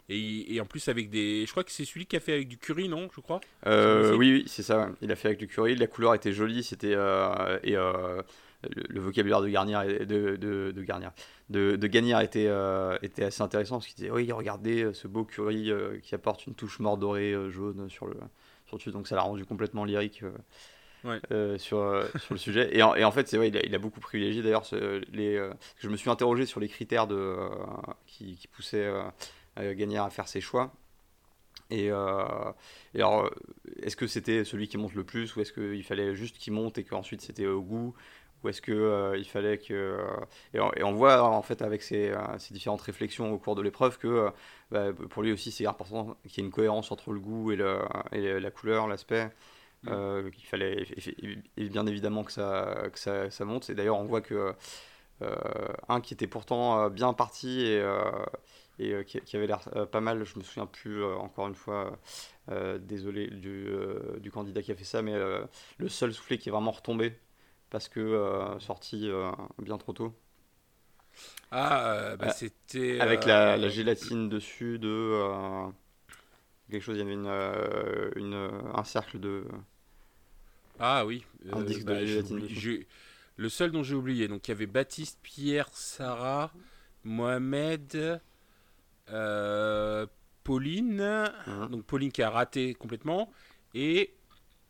[0.09, 1.45] et, en plus, avec des.
[1.47, 3.41] Je crois que c'est celui qui a fait avec du curry, non Je crois?
[3.67, 4.91] Oui, oui, c'est ça.
[5.03, 5.77] Il a fait avec du curry.
[5.77, 6.65] La couleur était jolie.
[6.65, 6.97] C'était.
[7.63, 7.77] et
[8.89, 11.09] le, vocabulaire de Garnier, de, de, de, Garnier,
[11.51, 12.51] de, de était,
[13.03, 15.71] était assez intéressant parce qu'il disait Oui, regardez ce beau curry
[16.03, 18.15] qui apporte une touche mordorée jaune sur le,
[18.87, 20.23] donc ça l'a rendu complètement lyrique
[21.05, 22.77] euh, euh, sur, euh, sur le sujet.
[22.77, 24.65] Et en, et en fait, c'est vrai, il a, beaucoup privilégié d'ailleurs
[25.13, 25.51] les.
[25.79, 27.37] je me suis interrogé sur les critères de,
[28.07, 28.91] qui, qui, poussaient
[29.57, 30.73] Gagnard à faire ses choix.
[31.71, 33.31] Et, alors,
[33.83, 36.79] est-ce que c'était celui qui monte le plus ou est-ce qu'il fallait juste qu'il monte
[36.79, 37.95] et qu'ensuite c'était au goût?
[38.45, 39.99] Ou est-ce que il fallait que
[40.53, 44.31] et on, voit en fait avec ces, ces, différentes réflexions au cours de l'épreuve que
[44.71, 47.57] bah, pour lui aussi c'est important qu'il y ait une cohérence entre le goût et,
[47.57, 47.79] le,
[48.13, 49.31] et la couleur, l'aspect.
[49.85, 49.89] Mm.
[49.91, 50.87] Euh, qu'il fallait
[51.57, 53.69] et bien évidemment que ça, que ça, ça monte.
[53.71, 54.55] Et d'ailleurs, on voit que
[55.23, 55.37] euh,
[55.89, 57.83] un qui était pourtant euh, bien parti et,
[58.79, 61.99] et qui, avait l'air pas mal, je me souviens plus encore une fois,
[62.81, 63.69] désolé du,
[64.19, 65.15] du, candidat qui a fait ça, mais
[65.79, 67.15] le seul soufflet qui est vraiment retombé
[67.75, 69.11] parce que sorti
[69.59, 70.15] bien trop tôt.
[71.51, 73.01] Ah, euh, bah, c'était.
[73.01, 74.89] Avec la, la, euh, gélatine dessus de.
[74.89, 75.67] Euh,
[76.71, 77.29] quelque chose, il y avait une,
[78.17, 79.45] une, un cercle de.
[80.79, 81.25] Ah oui.
[81.53, 82.87] Un disque de bah, gélatine dessus.
[83.37, 86.53] Le seul dont j'ai oublié, donc il y avait Baptiste, Pierre, Sarah,
[87.03, 88.21] Mohamed,
[90.45, 91.69] Pauline, hein.
[91.69, 93.33] donc Pauline qui a raté complètement,
[93.75, 94.15] et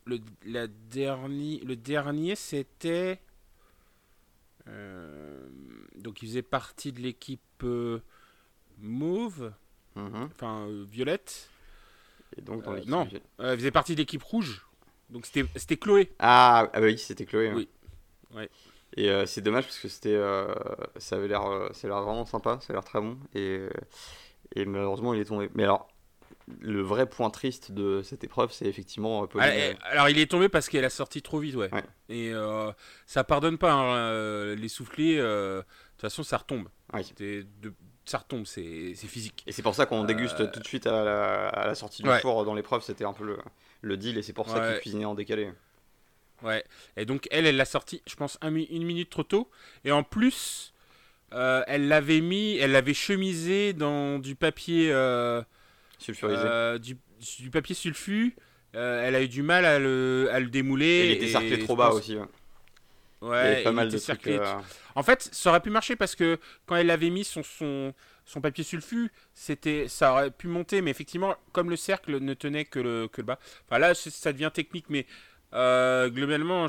[0.04, 3.20] le, la dernier, le dernier c'était
[4.68, 5.46] euh,
[5.96, 8.00] donc il faisait partie de l'équipe euh,
[8.78, 9.52] Mauve,
[9.94, 10.28] mhm.
[10.34, 11.50] enfin euh, Violette.
[12.36, 13.06] Et donc non,
[13.38, 14.66] il faisait partie de l'équipe Rouge.
[15.10, 16.12] Donc c'était Chloé.
[16.18, 17.52] Ah, ah bah oui, c'était Chloé.
[17.52, 17.68] Oui.
[18.34, 18.48] Ouais.
[18.96, 20.20] Et c'est dommage parce que c'était,
[20.96, 23.18] ça avait l'air, ça l'air vraiment sympa, ça a l'air très bon.
[23.34, 23.60] Et,
[24.56, 25.48] et malheureusement, il est tombé.
[25.54, 25.88] Mais alors,
[26.60, 29.76] le vrai point triste de cette épreuve, c'est effectivement euh, Pauline.
[29.82, 31.70] Alors, il est tombé parce qu'elle a sorti trop vite, ouais.
[32.08, 32.70] Et euh,
[33.06, 35.16] ça pardonne pas hein, euh, les soufflets.
[35.16, 36.68] de toute façon, ça retombe.
[37.18, 37.46] De...
[38.04, 39.42] Ça retombe, c'est physique.
[39.46, 42.54] Et c'est pour ça qu'on déguste tout de suite à la, sortie du four dans
[42.54, 42.82] l'épreuve.
[42.82, 43.38] C'était un peu le,
[43.80, 45.50] le, deal, et c'est pour ça qu'il cuisinait en décalé.
[46.42, 46.62] Ouais.
[46.96, 49.50] Et donc elle, elle l'a sorti, je pense, une minute trop tôt.
[49.86, 50.74] Et en plus,
[51.30, 54.92] elle l'avait mis, elle l'avait chemisé dans du papier.
[56.22, 56.96] Euh, du,
[57.40, 58.36] du, papier sulfu.
[58.74, 61.06] Euh, elle a eu du mal à le, à le démouler.
[61.06, 62.16] Il était cerclé trop bas aussi.
[63.20, 64.38] Ouais, pas mal de cerclé.
[64.38, 64.54] Euh,
[64.94, 67.94] en fait, ça aurait pu marcher parce que quand elle avait mis son, son,
[68.26, 72.66] son papier sulfu, c'était, ça aurait pu monter, mais effectivement, comme le cercle ne tenait
[72.66, 73.38] que le, que le bas.
[73.66, 75.06] Enfin là, ça devient technique, mais
[75.52, 76.66] globalement,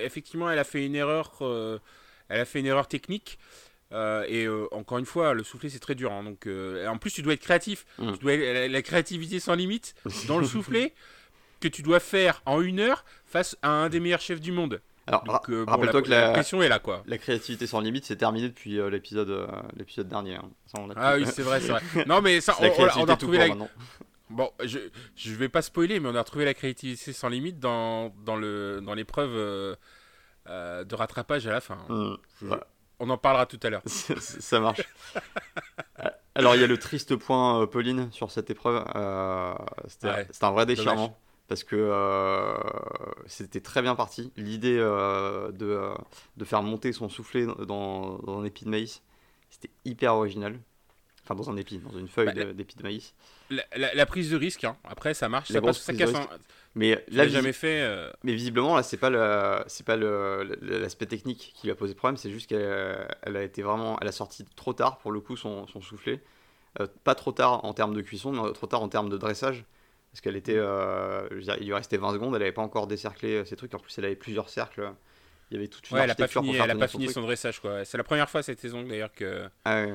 [0.00, 1.32] effectivement, elle a fait une erreur.
[2.28, 3.38] elle a fait une erreur technique.
[3.92, 6.12] Euh, et euh, encore une fois, le soufflet c'est très dur.
[6.12, 7.86] Hein, donc, euh, en plus, tu dois être créatif.
[7.98, 8.12] Mm.
[8.12, 9.94] Tu dois la, créativité sans limite
[10.28, 10.94] dans le soufflet
[11.60, 14.80] que tu dois faire en une heure face à un des meilleurs chefs du monde.
[15.06, 17.02] Alors, rappelle-toi que la, question est là, quoi.
[17.06, 20.36] La créativité sans limite, c'est terminé depuis l'épisode, l'épisode dernier.
[20.36, 20.88] Hein.
[20.94, 21.82] ah oui, c'est vrai, c'est vrai.
[22.06, 23.48] Non, mais ça, on, a retrouvé la.
[24.30, 24.78] Bon, je,
[25.16, 28.80] je vais pas spoiler, mais on a retrouvé la créativité sans limite dans, dans, le,
[28.80, 29.32] dans l'épreuve
[30.46, 31.78] de rattrapage à la fin.
[31.88, 32.16] Hein.
[32.40, 32.54] Mm.
[33.00, 33.82] On en parlera tout à l'heure.
[33.86, 34.82] ça marche.
[36.34, 38.84] Alors, il y a le triste point, euh, Pauline, sur cette épreuve.
[38.94, 39.54] Euh,
[39.88, 41.18] c'était un vrai déchirement.
[41.48, 42.54] Parce que euh,
[43.26, 44.30] c'était très bien parti.
[44.36, 45.50] L'idée de,
[46.36, 49.02] de, faire monter son soufflet dans, dans un épi de maïs,
[49.48, 50.60] c'était hyper original.
[51.24, 53.14] enfin dans un épi, dans une feuille bah, d'épi de maïs.
[53.74, 54.76] La, prise de risque, hein.
[54.84, 56.28] après ça marche, ça, passe, ça casse un...
[56.74, 57.80] Mais là, jamais fait.
[57.82, 58.10] Euh.
[58.22, 62.16] Mais visiblement, là, c'est pas le, c'est pas l'aspect technique qui lui a posé problème,
[62.16, 65.36] c'est juste qu'elle elle a été vraiment, elle a sorti trop tard pour le coup
[65.36, 66.22] son, son soufflet,
[66.80, 69.64] euh, pas trop tard en termes de cuisson, mais trop tard en termes de dressage,
[70.12, 71.28] parce qu'elle était, euh,
[71.60, 74.04] il lui restait 20 secondes, elle avait pas encore décerclé ses trucs, en plus elle
[74.04, 74.92] avait plusieurs cercles.
[75.50, 77.58] Il y avait toute une ouais, elle a pas fini, a pas fini son, dressage
[77.58, 77.84] quoi.
[77.84, 79.48] C'est la première fois cette saison d'ailleurs que.
[79.64, 79.86] Ah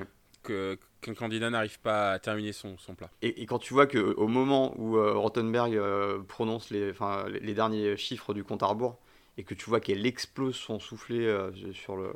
[0.46, 3.10] qu'un candidat n'arrive pas à terminer son, son plat.
[3.22, 7.98] Et, quand tu vois qu'au moment où euh, Rottenberg euh, prononce les, les, les, derniers
[7.98, 8.98] chiffres du compte à rebours,
[9.38, 12.14] et que tu vois qu'elle explose son soufflet euh, sur le.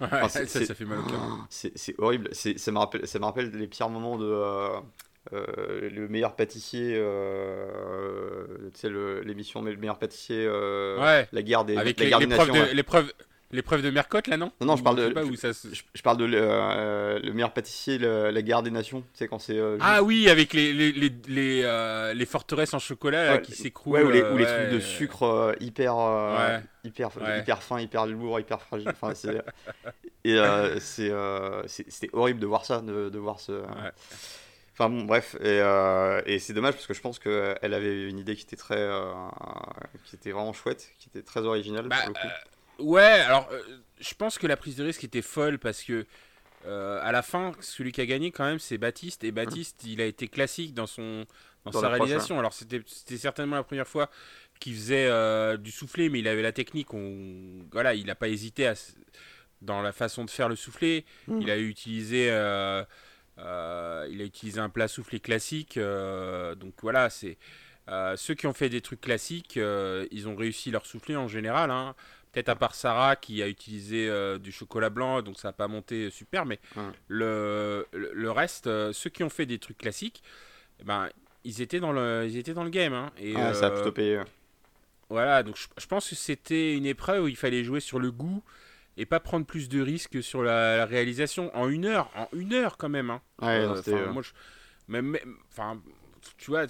[0.00, 1.20] Ouais, ça, ça, fait mal au cœur.
[1.50, 2.28] C'est horrible.
[2.32, 4.26] Ça me, rappelle, ça me rappelle les pires moments de.
[5.32, 6.94] le meilleur pâtissier,
[8.72, 8.90] tu sais,
[9.24, 13.12] l'émission Mais le meilleur pâtissier, la guerre des, Avec la les, guerre l'épreuve
[13.52, 15.12] L'épreuve de Mercotte, là, non Non, non, je parle de.
[15.12, 19.00] je, parle de euh, le meilleur pâtissier, la guerre des nations.
[19.00, 19.58] Tu sais, quand c'est.
[19.58, 23.94] Euh, ah oui, avec les, les, les, les, euh, les forteresses en chocolat qui s'écroulent.
[23.94, 25.94] Ouais, ou les, ou trucs de sucre hyper,
[26.84, 28.88] hyper, hyper fin, hyper lourd, hyper fragile.
[28.90, 29.12] Enfin,
[30.24, 30.38] et
[30.78, 33.62] c'était horrible de voir ça, de, de voir ce.
[34.74, 35.60] Enfin bon, bref, et,
[36.26, 38.88] et c'est dommage parce que je pense qu'elle avait une idée qui était très,
[40.04, 41.88] qui était vraiment chouette, qui était très originale.
[41.88, 42.28] Bah, pour le coup.
[42.80, 43.62] Ouais, alors euh,
[44.00, 46.06] je pense que la prise de risque était folle parce que
[46.66, 49.24] euh, à la fin, celui qui a gagné quand même, c'est Baptiste.
[49.24, 51.24] Et Baptiste, il a été classique dans son
[51.64, 52.38] dans, sa réalisation.
[52.38, 52.82] Alors c'était
[53.16, 54.10] certainement la première fois
[54.58, 56.92] qu'il faisait euh, du soufflé, mais il avait la technique.
[56.92, 58.74] On, voilà, il n'a pas hésité à,
[59.62, 61.04] dans la façon de faire le soufflé.
[61.28, 61.40] Hmm.
[61.40, 62.26] Il a utilisé
[63.38, 65.78] il a utilisé un plat soufflé classique.
[65.78, 67.38] donc voilà, c'est
[68.16, 71.70] ceux qui ont fait des trucs classiques, ils ont réussi leur soufflé en général.
[71.70, 71.94] Hein.
[72.32, 75.66] Peut-être à part Sarah qui a utilisé euh, du chocolat blanc, donc ça n'a pas
[75.66, 76.60] monté super, mais
[77.08, 80.22] le, le, reste, euh, ceux qui ont fait des trucs classiques,
[80.80, 81.08] eh ben,
[81.42, 82.92] ils, étaient dans le, ils étaient dans le game.
[82.92, 84.20] Hein, et, ça a plutôt euh, payé.
[85.08, 88.44] Voilà, donc je, pense que c'était une épreuve où il fallait jouer sur le goût
[88.96, 92.76] et pas prendre plus de risques sur la, réalisation en une heure, en une heure
[92.76, 93.10] quand même.
[93.10, 93.22] Hein.
[93.42, 93.66] Ouais,
[94.12, 94.22] moi,
[94.86, 95.80] même, enfin,
[96.38, 96.66] tu vois,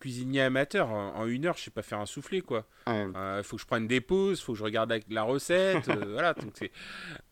[0.00, 2.64] cuisinier amateur, en, une heure, je sais pas faire un soufflé, quoi.
[2.86, 6.12] Il euh, faut que je prenne des pauses, faut que je regarde la recette, euh,
[6.12, 6.34] voilà.
[6.34, 6.72] Donc c'est,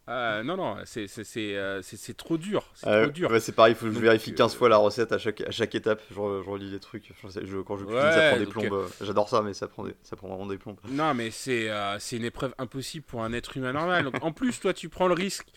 [0.09, 2.71] euh, non, non, c'est, c'est, c'est, trop dur.
[2.75, 3.31] C'est trop dur.
[3.41, 5.75] c'est pareil, il faut que je vérifie 15 fois la recette à chaque, à chaque
[5.75, 6.01] étape.
[6.11, 7.11] Je, je relis les trucs.
[7.25, 8.89] Je, quand je cuisine, ça prend des plombes.
[9.01, 10.79] J'adore ça, mais ça prend, des, ça prend vraiment des plombes.
[10.89, 14.05] Non, mais c'est, c'est une épreuve impossible pour un être humain normal.
[14.05, 15.49] Donc, en plus, toi, tu prends le risque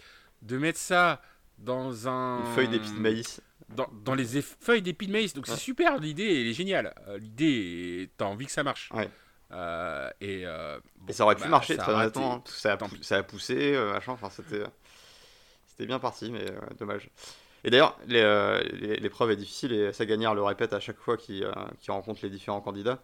[0.42, 1.22] de mettre ça
[1.58, 2.40] dans un.
[2.40, 3.42] Une feuille d'épi de maïs
[3.76, 5.34] dans, les feuilles d'épis de maïs.
[5.34, 6.94] Donc c'est super, l'idée elle est géniale.
[7.08, 8.92] Euh, l'idée, t'as envie que ça marche.
[9.52, 13.18] Euh, et, euh, et, ça aurait pu bah, marcher très honnêtement, hein, ça, a, ça
[13.18, 14.64] a poussé, machin, enfin, c'était,
[15.68, 16.46] c'était bien parti, mais
[16.80, 17.10] dommage.
[17.64, 21.46] Et d'ailleurs, l'épreuve est difficile et Sagagnard le répète à chaque fois qu'il
[21.88, 23.00] rencontre les différents candidats.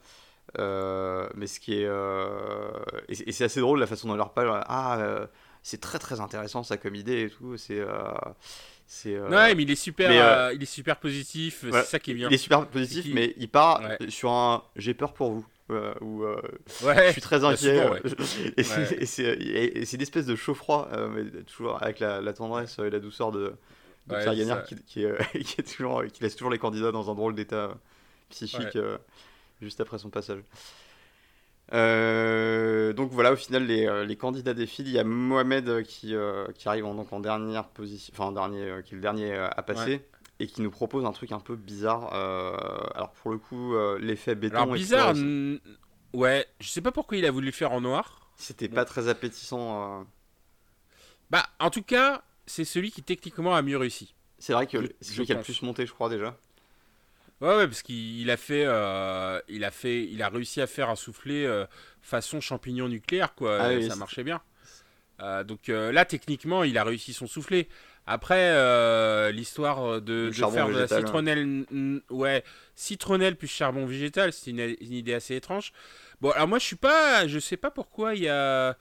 [0.57, 1.89] mais ce qui est.
[3.09, 4.63] et, c'est assez drôle la façon dont il leur parle.
[4.67, 5.27] Ah,
[5.63, 7.57] c'est très très intéressant ça comme idée et tout.
[7.57, 7.83] C'est.
[9.07, 9.29] Euh...
[9.29, 12.13] Ouais, mais il est super, euh, euh, il est super positif, c'est ça qui est
[12.13, 12.29] bien.
[12.29, 15.45] Il est super positif, mais il part sur un j'ai peur pour vous.
[16.01, 16.23] ou
[16.81, 17.85] je suis très inquiet.
[18.57, 23.53] et c'est une espèce de chaud-froid, mais toujours avec la, tendresse et la douceur de,
[24.07, 25.05] de Pierre Gagnard qui, qui,
[25.43, 27.77] qui, est toujours, qui laisse toujours les candidats dans un drôle d'état
[28.29, 28.77] psychique
[29.61, 30.39] juste après son passage.
[31.73, 34.87] Euh, donc voilà, au final, les, euh, les candidats défilent.
[34.87, 36.15] Il y a Mohamed euh, qui,
[36.65, 40.05] arrive en, donc en dernière position, enfin dernier, qui est le dernier à passer.
[40.39, 42.13] Et qui nous propose un truc un peu bizarre.
[42.13, 44.55] alors pour le coup, l'effet béton.
[44.57, 45.15] Alors bizarre,
[46.13, 46.45] ouais.
[46.59, 48.29] Je sais pas pourquoi il a voulu le faire en noir.
[48.35, 50.05] C'était pas très appétissant.
[51.29, 54.13] Bah, en tout cas, c'est celui qui techniquement a mieux réussi.
[54.37, 56.37] C'est vrai que c'est celui qui a le plus monté, je crois déjà.
[57.39, 60.89] Ouais, ouais, parce qu'il a fait, euh, il a fait, il a réussi à faire
[60.89, 61.65] un soufflé euh,
[62.01, 63.59] façon champignon nucléaire, quoi.
[63.61, 64.41] Ah ça marchait bien.
[65.21, 67.67] Euh, donc là, techniquement, il a réussi son soufflé.
[68.07, 68.53] Après,
[69.33, 71.65] l'histoire de, de faire de la citronnelle,
[72.09, 75.73] ouais, citronnelle plus charbon végétal, c'est une, idée assez étrange.
[76.21, 78.75] Bon, alors moi, je suis pas, je sais pas pourquoi il y a.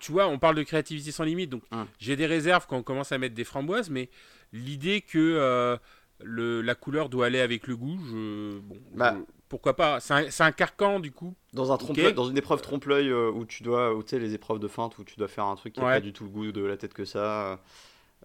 [0.00, 1.86] tu vois, on parle de créativité sans limite, donc hum.
[2.00, 4.10] j'ai des réserves quand on commence à mettre des framboises, mais
[4.52, 5.78] l'idée que
[6.22, 7.98] le, la couleur doit aller avec le goût.
[8.06, 9.16] Je, bon, bah.
[9.48, 11.34] pourquoi pas C'est un, carcan du coup.
[11.52, 14.58] Dans, un trompe dans une épreuve trompe-l'œil euh, où tu dois, tu sais, les épreuves
[14.58, 16.52] de feinte où tu dois faire un truc qui n'a pas du tout le goût
[16.52, 17.60] de la tête que ça.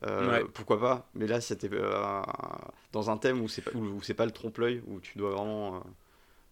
[0.03, 2.21] Euh, pourquoi pas Mais là, c'était euh,
[2.91, 5.83] dans un thème où c'est pas, où, c'est pas le trompe-l'œil, où tu dois vraiment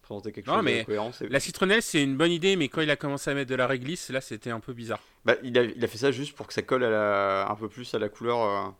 [0.02, 1.10] présenter quelque chose mais de cohérent.
[1.28, 3.66] La citronnelle, c'est une bonne idée, mais quand il a commencé à mettre de la
[3.66, 5.00] réglisse, là, c'était un peu bizarre.
[5.24, 7.68] Bah, il, a, il a fait ça juste pour que ça colle à un peu
[7.68, 8.72] plus à la couleur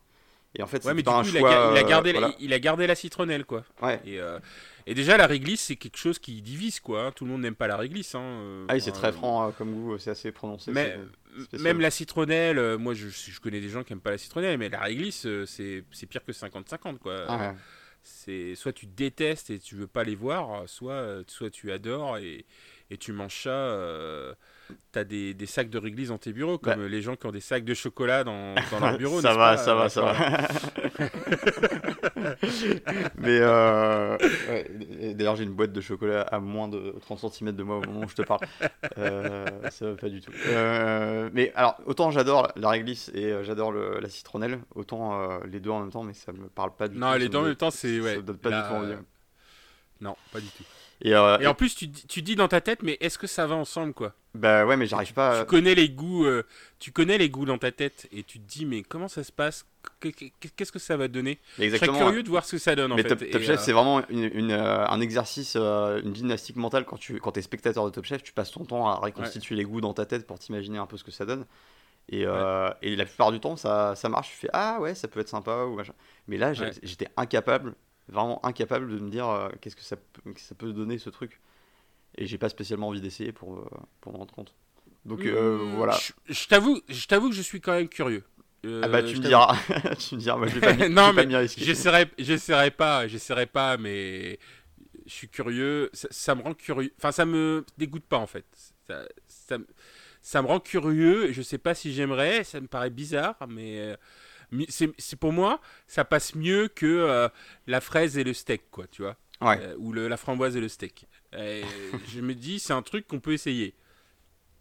[0.55, 2.95] Et en fait, ouais, mais du coup, il, a, gardé, la, il a gardé la
[2.95, 3.63] citronnelle, quoi.
[3.81, 4.01] Ouais.
[4.05, 4.19] Et,
[4.85, 7.05] et déjà, la réglisse, c'est quelque chose qui divise, quoi.
[7.05, 7.11] Hein.
[7.11, 8.15] Tout le monde n'aime pas la réglisse.
[8.15, 8.65] Hein.
[8.67, 10.71] ah oui, c'est très franc comme goût, c'est assez prononcé.
[10.71, 10.97] Mais,
[11.53, 14.67] même la citronnelle, moi, je, je, connais des gens qui n'aiment pas la citronnelle, mais
[14.67, 17.25] la réglisse, c'est pire que 50-50, quoi.
[17.27, 17.55] Ah ouais
[18.03, 22.45] c'est soit tu détestes et tu veux pas les voir, soit, soit tu adores et,
[22.89, 24.35] et tu manges ça.
[24.71, 26.87] Euh, tu as des, des, sacs de réglisse dans tes bureaux, comme bah.
[26.87, 29.21] les gens qui ont des sacs de chocolat dans, dans leur bureau.
[29.21, 30.13] ça, va, ça va, ça va,
[33.17, 34.17] Mais euh,
[35.13, 38.01] d'ailleurs, j'ai une boîte de chocolat à moins de 30 cm de moi au moment
[38.01, 38.41] où je te parle.
[38.97, 40.31] Euh, ça va pas du tout.
[40.47, 45.79] Euh, mais alors, autant j'adore la réglisse et j'adore la citronnelle, autant les deux en
[45.79, 47.13] même temps, mais ça me parle pas du non, tout.
[47.13, 47.99] Non, les deux en même temps, c'est.
[47.99, 48.95] Ouais, ça donne pas du tout envie.
[50.01, 50.63] Non, pas du tout.
[51.05, 53.55] Euh, et, en plus, tu, tu, dis dans ta tête, mais est-ce que ça va
[53.55, 54.13] ensemble, quoi?
[54.35, 55.41] Bah ouais, mais j'arrive pas.
[55.41, 56.43] Tu connais les goûts, euh,
[56.79, 59.31] tu connais les goûts dans ta tête, et tu te dis, mais comment ça se
[59.31, 59.65] passe?
[59.99, 61.39] Qu'est-ce que ça va donner?
[61.57, 61.93] Exactement.
[61.93, 62.91] Je serais curieux de voir ce que ça donne.
[62.91, 63.09] En mais fait.
[63.09, 67.41] Top, Chef, euh, c'est vraiment une, un exercice, une gymnastique mentale quand tu quand es
[67.41, 70.27] spectateur de Top Chef, tu passes ton temps à reconstituer les goûts dans ta tête
[70.27, 71.45] pour t'imaginer un peu ce que ça donne.
[72.09, 72.21] Et,
[72.81, 74.29] et, la plupart du temps, ça, ça marche.
[74.29, 75.93] Tu fais ah ouais, ça peut être sympa ou machin.
[76.27, 77.73] Mais là, j'étais incapable,
[78.07, 79.95] vraiment incapable de me dire qu'est-ce que ça,
[80.37, 81.39] ça peut donner ce truc
[82.17, 83.69] et j'ai pas spécialement envie d'essayer pour, euh,
[84.01, 84.55] pour me rendre compte.
[85.05, 85.97] Donc euh, mmh, voilà.
[86.27, 88.23] Je t'avoue, je t'avoue que je suis quand même curieux.
[88.65, 89.57] ah bah tu me diras,
[89.99, 91.63] tu me diras, moi je vais pas, non, mais risquer.
[91.63, 94.37] J'essaierai, j'essaierai pas, j'essaierai pas, mais
[95.05, 95.89] je suis curieux.
[95.93, 96.93] Ça, me rend curieux.
[96.97, 98.45] Enfin, ça me dégoûte pas en fait.
[98.87, 99.57] Ça, ça,
[100.21, 101.31] ça me rend curieux.
[101.31, 102.43] Je sais pas si j'aimerais.
[102.43, 103.95] Ça me paraît bizarre, mais euh,
[104.69, 107.29] c'est pour moi, ça passe mieux que
[107.67, 109.15] la fraise et le steak, quoi, tu vois.
[109.41, 109.73] Ouais.
[109.79, 111.07] ou le, la framboise et le steak.
[111.35, 111.63] Et
[112.13, 113.73] je me dis, c'est un truc qu'on peut essayer.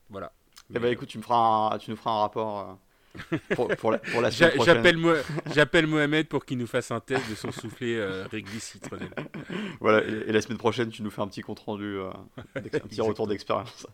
[0.09, 0.33] Voilà.
[0.75, 2.75] Eh ben, écoute, tu, me feras tu nous feras un rapport euh,
[3.55, 5.23] pour, pour, la, pour la semaine prochaine.
[5.53, 9.11] J'appelle Mohamed pour qu'il nous fasse un test de son soufflé euh, réglisse citronnelle.
[9.81, 12.11] Voilà, et, la semaine prochaine, tu nous fais un petit compte rendu, euh,
[12.57, 13.87] un petit retour d'expérience.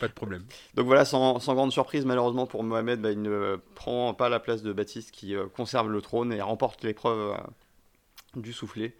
[0.00, 0.44] Pas de problème.
[0.74, 4.40] Donc voilà, sans, sans grande surprise, malheureusement pour Mohamed, bah, il ne prend pas la
[4.40, 7.36] place de Baptiste qui euh, conserve le trône et remporte l'épreuve
[8.36, 8.94] du soufflé.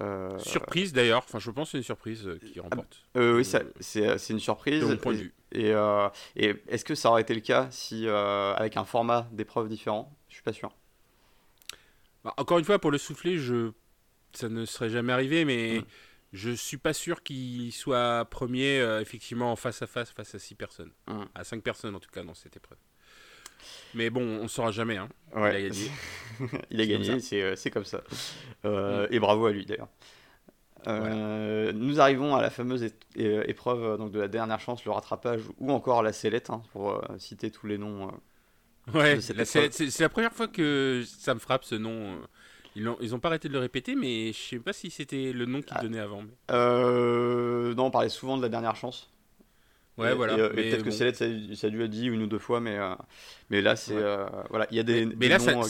[0.00, 3.04] Euh, surprise d'ailleurs, enfin je pense que c'est une surprise euh, qui remporte.
[3.16, 4.80] Euh, oui, c'est une surprise.
[4.80, 5.34] De mon point de vue.
[5.54, 5.72] Et,
[6.36, 10.12] et est-ce que ça aurait été le cas si avec un format d'épreuve différent?
[10.28, 10.72] Je suis pas sûr.
[12.24, 13.70] Bah, encore une fois, pour le souffler, je...
[14.32, 15.84] ça ne serait jamais arrivé, mais mm.
[16.32, 20.54] je suis pas sûr qu'il soit premier effectivement en face à face face à 6
[20.54, 20.90] personnes.
[21.06, 21.22] Mm.
[21.34, 22.78] À 5 personnes en tout cas dans cette épreuve.
[23.94, 24.96] Mais bon, on ne saura jamais.
[24.96, 25.08] Hein.
[25.36, 25.90] Il a gagné.
[26.70, 28.02] Il a gagné, euh, c'est comme ça.
[28.64, 29.14] Euh, mm.
[29.14, 29.88] Et bravo à lui d'ailleurs.
[30.86, 35.72] Euh, nous arrivons à la fameuse épreuve donc, de la dernière chance, le rattrapage ou
[35.72, 38.10] encore la sellette, hein, pour citer tous les noms.
[38.94, 42.18] ouais, c'est la première fois que ça me frappe ce nom.
[42.76, 45.32] Ils n'ont ils ont pas arrêté de le répéter, mais je sais pas si c'était
[45.32, 45.82] le nom qu'ils ah.
[45.82, 46.22] donnaient avant.
[46.50, 49.13] non, on parlait souvent de la dernière chance.
[49.96, 50.34] Ouais, voilà.
[50.34, 52.94] Euh, peut-être que Céleste, ça, ça, a dit une ou deux fois, mais, euh,
[53.48, 53.96] mais là, c'est.
[53.96, 55.06] Euh, voilà, il y a des.
[55.06, 55.62] Mais, là, ça,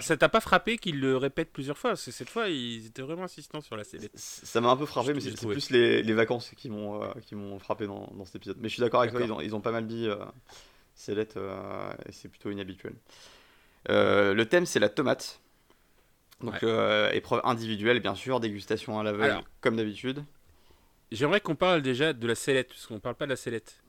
[0.00, 1.96] ça t'a pas frappé qu'il le répète plusieurs fois?
[1.96, 4.12] Cette fois, ils étaient vraiment insistants sur la Céleste.
[4.14, 7.58] Ça m'a un peu frappé, mais c'est plus les, les, vacances qui m'ont qui m'ont
[7.58, 8.58] frappé dans, dans, cet épisode.
[8.60, 10.08] Mais je suis d'accord avec toi, ils ont, ils ont pas mal dit
[10.94, 12.94] Céleste, et c'est plutôt inhabituel.
[13.88, 15.40] le thème, c'est la tomate.
[16.40, 16.64] Donc,
[17.12, 20.22] épreuve individuelle, bien sûr, dégustation à l'aveugle, comme d'habitude.
[21.14, 23.82] J'aimerais qu'on parle déjà de la sellette, parce qu'on parle pas de la sellette.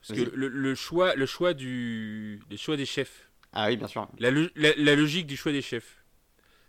[0.00, 3.30] Parce que le, choix, le choix du, les choix des chefs.
[3.52, 4.08] Ah oui, bien sûr.
[4.18, 6.04] La, la, logique du choix des chefs.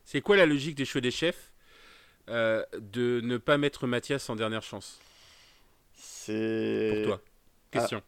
[0.03, 1.53] C'est quoi la logique des choix des chefs
[2.29, 4.99] euh, de ne pas mettre Mathias en dernière chance?
[5.93, 7.03] C'est.
[7.05, 7.21] Pour toi.
[7.71, 8.01] Question.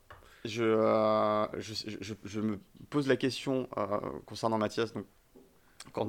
[0.45, 4.93] Ah, je, je, je, je, me pose la question euh, concernant Mathias.
[4.93, 5.05] Donc,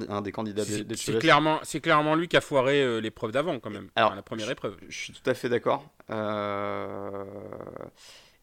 [0.09, 0.63] un des candidats
[0.95, 3.89] C'est clairement, c'est clairement lui qui a foiré euh, l'épreuve d'avant quand même.
[3.95, 4.77] Alors, la première épreuve.
[4.87, 5.89] Je, suis tout à fait d'accord.
[6.09, 7.23] Euh,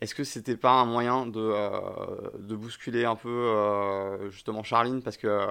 [0.00, 1.70] est-ce que c'était pas un moyen de, euh,
[2.38, 5.46] de bousculer un peu justement Charline parce que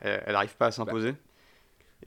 [0.00, 1.14] elle, arrive pas à s'imposer?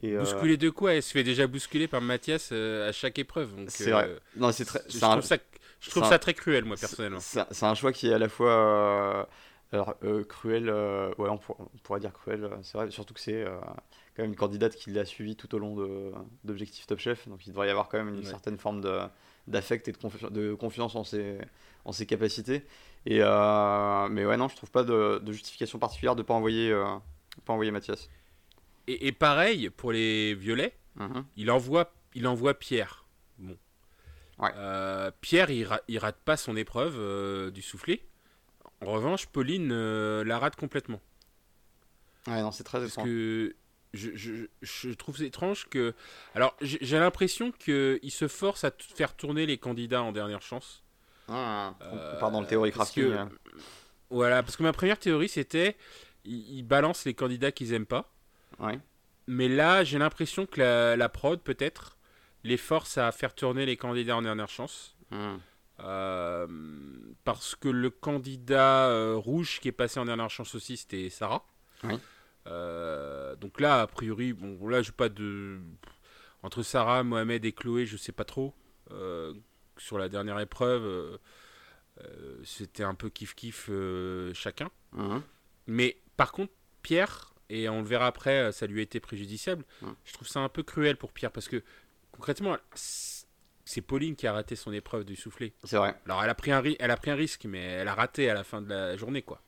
[0.02, 0.94] Bah, Bousculer de quoi?
[0.94, 3.52] Elle se fait déjà bousculer par Mathias à chaque épreuve.
[3.68, 4.16] C'est vrai.
[4.36, 4.80] Non, c'est très.
[4.88, 5.36] Je, trouve, ça,
[5.80, 7.20] je trouve ça très cruel, moi personnellement.
[7.20, 9.28] C'est un choix qui est à la fois
[9.72, 11.38] alors, euh, cruel, euh, ouais, on,
[11.82, 13.44] pourrait dire cruel, euh, c'est vrai, surtout que c'est
[14.14, 15.74] quand même une candidate qui l'a suivi tout au long
[16.44, 18.82] d'Objectif Top Chef, donc il devrait y avoir quand même une certaine forme
[19.48, 21.38] d'affect et de, de, confiance en ses,
[21.84, 22.64] en ses capacités.
[23.06, 26.72] Et, mais ouais, non, je trouve pas de, justification particulière de ne pas, envoyer,
[27.44, 28.08] pas envoyer Mathias.
[28.86, 31.24] Et, pareil, pour les violets, mm-hmm.
[31.36, 33.06] il, envoie, il envoie Pierre.
[33.38, 33.56] Bon.
[35.20, 38.04] Pierre, il, il, rate pas son épreuve du soufflet.
[38.86, 41.00] En revanche, Pauline euh, la rate complètement.
[42.26, 43.54] Ouais, non, c'est très Parce que
[43.92, 45.94] je, je, je, trouve étrange que.
[46.34, 50.82] Alors, j'ai l'impression qu'il se force à faire tourner les candidats en dernière chance.
[51.28, 53.12] Ah, euh, pardon, le théorie crafting.
[53.12, 53.30] Hein.
[54.10, 55.76] Voilà, parce que ma première théorie c'était
[56.24, 58.12] ils, balancent les candidats qu'ils aiment pas.
[58.58, 58.78] Ouais.
[59.26, 61.96] Mais là, j'ai l'impression que la, la prod, peut-être,
[62.42, 64.96] les force à faire tourner les candidats en dernière chance.
[65.10, 65.36] Hmm.
[65.80, 66.46] Euh,
[67.24, 71.44] parce que le candidat euh, rouge qui est passé en dernière chance aussi, c'était Sarah.
[71.82, 71.94] Oui.
[72.46, 75.58] Euh, donc là, a priori, bon, là, je pas de.
[76.42, 78.54] Entre Sarah, Mohamed et Chloé, je sais pas trop.
[79.78, 81.18] sur la dernière épreuve,
[82.44, 83.70] c'était un peu kiff-kiff
[84.34, 84.70] chacun.
[85.66, 86.52] Mais par contre,
[86.82, 89.64] Pierre, et on le verra après, ça lui a été préjudiciable.
[89.80, 89.92] Hmm.
[90.04, 91.62] Je trouve ça un peu cruel pour Pierre parce que
[92.12, 92.58] concrètement,
[93.64, 95.52] c'est Pauline qui a raté son épreuve du soufflet.
[95.64, 95.94] C'est vrai.
[96.06, 98.34] Alors elle a pris un elle a pris un risque, mais elle a raté à
[98.34, 99.40] la fin de la journée, quoi.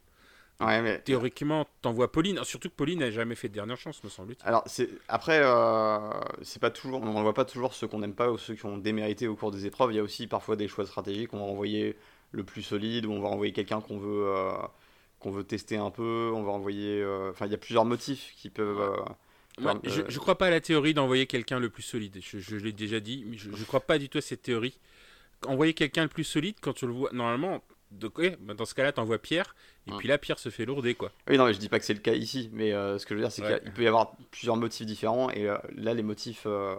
[0.59, 1.01] Ouais, mais...
[1.01, 4.49] Théoriquement, t'envoies Pauline, surtout que Pauline n'a jamais fait de dernière chance, me semble-t-il.
[4.49, 4.89] Alors, c'est...
[5.07, 5.99] après, euh,
[6.41, 8.65] c'est pas toujours, on ne voit pas toujours ceux qu'on n'aime pas ou ceux qui
[8.65, 9.93] ont démérité au cours des épreuves.
[9.93, 11.35] Il y a aussi parfois des choix stratégiques.
[11.35, 11.97] On va envoyer
[12.33, 14.53] le plus solide ou on va envoyer quelqu'un qu'on veut, euh,
[15.21, 16.33] qu'on veut tester un peu.
[16.35, 17.03] On va envoyer.
[17.03, 19.05] Euh, enfin, il y a plusieurs motifs qui peuvent.
[19.59, 22.19] Je ne crois pas à la théorie d'envoyer quelqu'un le plus solide.
[22.21, 24.79] Je, l'ai déjà dit, mais je ne crois pas du tout à cette théorie.
[25.47, 28.93] Envoyer quelqu'un le plus solide, quand tu le vois, normalement, de, bah, dans ce cas-là,
[28.93, 29.55] tu envoies Pierre,
[29.87, 30.95] et puis là, Pierre se fait lourder.
[30.95, 31.13] Quoi.
[31.29, 33.15] Oui, non, mais je dis pas que c'est le cas ici, mais euh, ce que
[33.15, 36.03] je veux dire, c'est qu'il peut y avoir plusieurs motifs différents, et euh, là, les
[36.03, 36.77] motifs, euh,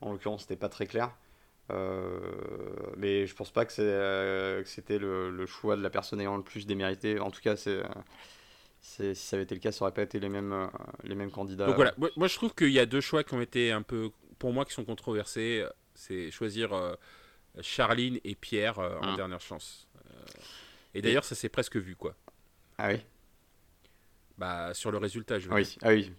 [0.00, 1.10] en l'occurrence, n'étaient pas très clair.
[2.96, 3.72] mais je pense pas que,
[4.66, 7.18] c'était le, le, choix de la personne ayant le plus démérité.
[7.20, 7.82] En tout cas, c'est
[8.80, 10.66] si ça avait été le cas, ça aurait pas été les mêmes, euh,
[11.04, 11.66] les mêmes candidats.
[11.66, 14.10] Donc voilà, moi, je trouve qu'il y a deux choix qui ont été un peu,
[14.38, 15.64] pour moi, qui sont controversés.
[15.94, 16.94] C'est choisir euh,
[17.60, 19.16] Charline et Pierre euh, en hum.
[19.16, 19.86] dernière chance.
[20.94, 22.14] et d'ailleurs, ça s'est presque vu, quoi.
[22.78, 23.00] Ah oui
[24.38, 25.76] Bah, sur le résultat, je veux oui.
[25.82, 26.12] Ah oui,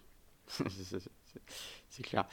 [1.88, 2.26] c'est clair.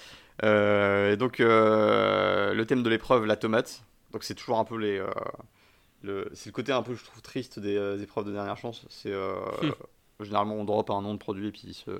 [0.43, 3.83] et donc, le thème de l'épreuve, la tomate.
[4.11, 5.03] Donc, c'est toujours un peu les.
[6.03, 8.85] le, c'est le côté un peu, je trouve, triste des épreuves de dernière chance.
[8.89, 9.13] C'est.
[10.19, 11.91] Généralement, on drop un nom de produit et puis ils se,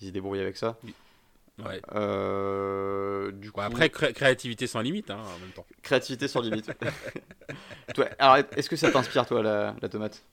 [0.00, 0.78] ils se débrouillent avec ça.
[1.64, 1.80] Ouais.
[1.92, 3.60] Euh, du coup...
[3.60, 5.66] après, créativité sans limite, hein, en même temps.
[5.82, 6.70] Créativité sans limite.
[7.94, 10.24] toi, alors, est-ce que ça t'inspire, toi, la, la tomate?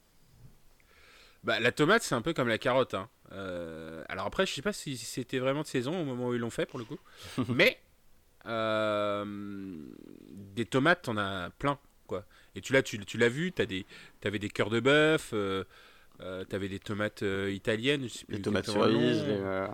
[1.44, 2.94] Bah, La tomate, c'est un peu comme la carotte.
[2.94, 3.10] Hein.
[3.32, 6.40] Euh, alors après, je sais pas si c'était vraiment de saison au moment où ils
[6.40, 7.00] l'ont fait, pour le coup.
[7.50, 7.80] Mais
[8.46, 9.26] euh,
[10.32, 11.80] des tomates, on a plein.
[12.06, 12.24] Quoi.
[12.54, 13.86] Et tu l'as, tu, tu l'as vu, tu
[14.24, 15.34] avais des cœurs de bœuf.
[16.22, 19.68] Euh, t'avais des tomates euh, italiennes, des tomates cerises, euh,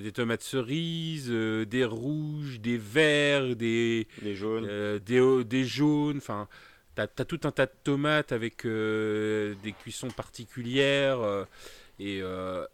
[0.00, 4.66] des tomates cerises, des rouges, des verts, des, des jaunes,
[4.98, 6.18] des, des, jaunes.
[6.18, 6.48] Enfin,
[6.94, 11.46] t'as as tout un tas de tomates avec des cuissons particulières.
[11.98, 12.22] et,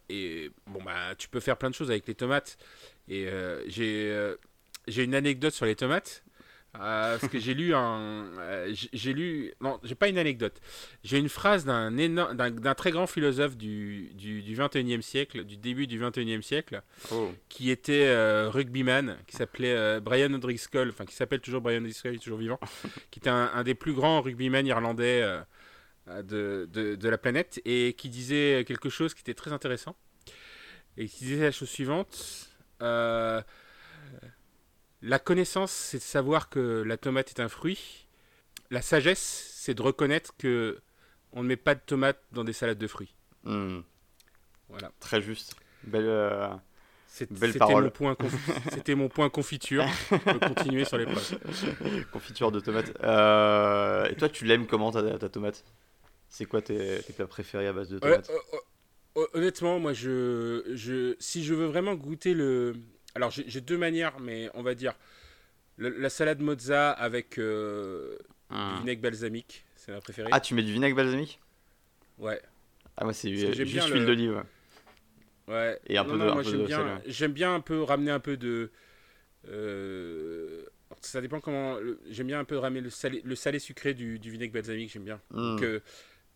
[0.08, 2.56] et bon bah, tu peux faire plein de choses avec les tomates.
[3.08, 3.28] Et
[3.66, 4.34] j'ai
[4.88, 6.24] j'ai une anecdote sur les tomates.
[6.80, 8.24] Euh, parce que j'ai lu un.
[8.38, 9.52] Euh, j'ai lu.
[9.60, 10.58] Non, j'ai pas une anecdote.
[11.04, 15.86] J'ai une phrase d'un d'un très grand philosophe du, du, du 21e siècle, du début
[15.86, 17.30] du 21e siècle, oh.
[17.50, 22.38] qui était euh, rugbyman, qui s'appelait Brian O'Driscoll, enfin qui s'appelle toujours Brian O'Driscoll, toujours
[22.38, 22.58] vivant,
[23.10, 25.22] qui était un, un, des plus grands rugbyman irlandais
[26.06, 29.94] de, de, de, la planète, et qui disait quelque chose qui était très intéressant.
[30.96, 32.48] Et qui disait la chose suivante.
[35.02, 38.06] Euh, la connaissance, c'est de savoir que la tomate est un fruit.
[38.70, 40.78] La sagesse, c'est de reconnaître que
[41.32, 43.14] on ne met pas de tomate dans des salades de fruits.
[43.44, 43.80] Hmm.
[44.68, 44.92] Voilà.
[45.00, 45.54] Très juste.
[45.84, 46.48] Belle, euh,
[47.06, 48.16] C'était mon, point
[48.72, 49.84] C'était mon point confiture.
[50.10, 52.06] On peut continuer sur les preuves.
[52.12, 52.92] Confiture de tomate.
[53.02, 55.64] Euh, et toi, tu l'aimes comment ta, ta tomate?
[56.28, 58.30] C'est quoi tes, plats préférés à base de tomate?
[59.34, 62.74] Honnêtement, moi, je, je, si je veux vraiment goûter le,
[63.14, 64.94] alors j'ai deux manières, mais on va dire
[65.78, 68.16] la salade mozza avec euh,
[68.50, 70.28] du vinaigre balsamique, c'est ma préférée.
[70.32, 71.40] Ah, tu mets du vinaigre balsamique?
[72.18, 72.40] Ouais.
[72.96, 74.42] Ah, moi c'est juste l'huile d'olive.
[75.48, 75.78] Ouais.
[75.86, 78.70] Et un peu de, moi, j'aime bien, j'aime bien un peu ramener un peu de.
[79.48, 80.64] Euh,
[81.00, 81.78] ça dépend comment.
[82.08, 85.04] J'aime bien un peu ramener le salé, le salé sucré du, du vinaigre balsamique, j'aime
[85.04, 85.20] bien.
[85.30, 85.56] Hmm.
[85.56, 85.80] Donc, euh,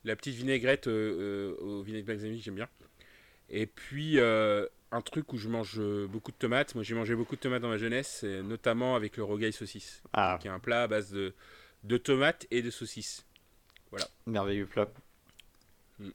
[0.04, 2.68] la petite vinaigrette au vinaigre balsamique, j'aime bien.
[3.48, 4.18] Et puis,
[4.92, 6.74] un truc où je mange beaucoup de tomates.
[6.74, 10.38] Moi, j'ai mangé beaucoup de tomates dans ma jeunesse, notamment avec le rogaille saucisse, ah.
[10.40, 11.34] qui est un plat à base de,
[11.84, 13.26] de tomates et de saucisses.
[13.90, 14.06] Voilà.
[14.26, 14.88] Merveilleux plat.
[15.98, 16.08] Mm.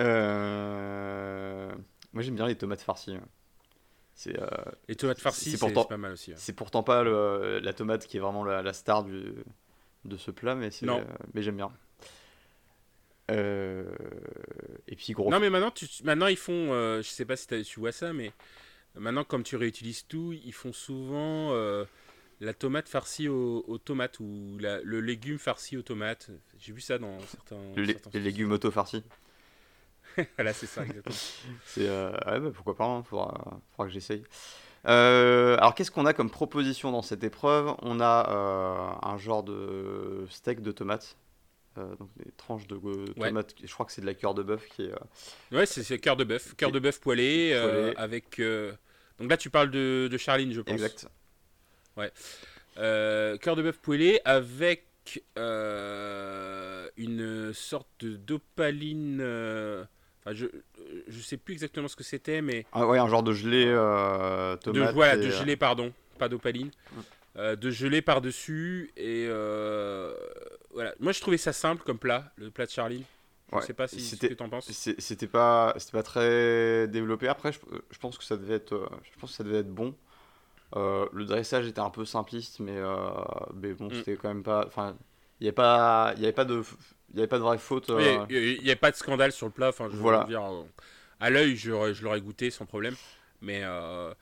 [0.00, 1.74] Euh,
[2.12, 3.16] moi, j'aime bien les tomates farcies.
[4.14, 4.46] C'est euh...
[4.88, 5.84] les tomates farcies, c'est pourtant...
[5.84, 6.32] pas mal aussi.
[6.36, 7.60] C'est pourtant pas le...
[7.62, 9.34] la tomate qui est vraiment la, star du...
[10.04, 11.04] de ce plat, mais, euh,
[11.34, 11.70] mais j'aime bien.
[13.28, 15.30] Et puis gros.
[15.30, 16.72] Non, mais maintenant, tu, maintenant ils font.
[17.00, 18.32] je sais pas si tu vois ça, mais
[18.94, 21.52] maintenant, comme tu réutilises tout, ils font souvent
[22.40, 26.30] la tomate farcie aux, tomates ou le légume farci aux tomates.
[26.58, 27.56] J'ai vu ça dans certains.
[27.76, 29.02] les légumes auto-farcis.
[30.36, 31.16] voilà, c'est ça, exactement.
[31.64, 34.22] c'est, euh, ouais, bah, pourquoi pas, hein, faudra, faudra, que j'essaye.
[34.86, 37.74] Euh, alors, qu'est-ce qu'on a comme proposition dans cette épreuve?
[37.82, 40.72] On a euh, un genre de steak de
[41.76, 41.98] tomates.
[41.98, 42.76] donc des tranches de
[43.14, 44.92] tomates, je crois que c'est de la cœur de bœuf qui est.
[45.52, 47.52] Ouais, c'est, cœur de bœuf, cœur de bœuf poêlé,
[47.96, 48.40] avec.
[49.18, 50.74] donc là, tu parles de, de Charline, je pense.
[50.74, 51.06] Exact.
[51.96, 52.10] Ouais.
[52.76, 54.84] cœur de bœuf poêlé avec
[56.96, 59.22] une sorte d'opaline
[60.32, 60.46] je,
[61.08, 62.66] je sais plus exactement ce que c'était, mais.
[62.72, 64.88] Ah ouais, un genre de gelé euh, tomate.
[64.88, 66.70] De, voilà, de euh, gelé, pardon, pas d'opaline.
[67.38, 68.92] Euh, de gelé par-dessus.
[68.96, 70.14] Et euh,
[70.72, 70.94] voilà.
[71.00, 73.04] Moi, je trouvais ça simple comme plat, le plat de Charlie.
[73.52, 74.70] Je sais pas si ce que en penses.
[74.70, 77.28] C'était pas, pas très développé.
[77.28, 77.58] Après, je,
[77.90, 79.94] je, pense que ça devait être, je pense que ça devait être bon.
[80.74, 82.80] le dressage était un peu simpliste, mais,
[83.54, 83.94] mais bon, mm.
[83.94, 84.64] c'était quand même pas.
[84.66, 84.96] Enfin,
[85.40, 86.62] il n'y avait pas, il y avait pas de
[87.10, 87.90] il n'y avait pas de vraie faute.
[87.90, 88.26] Euh.
[88.28, 89.68] Il n'y avait pas de scandale sur le plat.
[89.68, 90.20] Enfin, je voilà.
[90.20, 90.64] veux dire, euh,
[91.20, 91.70] à l'œil, je,
[92.02, 92.94] l'aurais goûté sans problème.
[93.40, 94.12] Mais euh,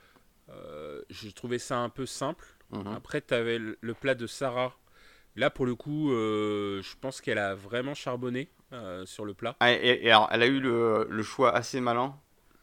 [1.11, 2.47] j'ai trouvé ça un peu simple.
[2.71, 2.95] Mhm.
[2.95, 4.75] Après, tu avais le, plat de Sarah.
[5.37, 8.49] Là, pour le coup, je pense qu'elle a vraiment charbonné
[9.05, 9.57] sur le plat.
[9.61, 12.17] Ah, et, alors, elle a eu le, choix assez malin,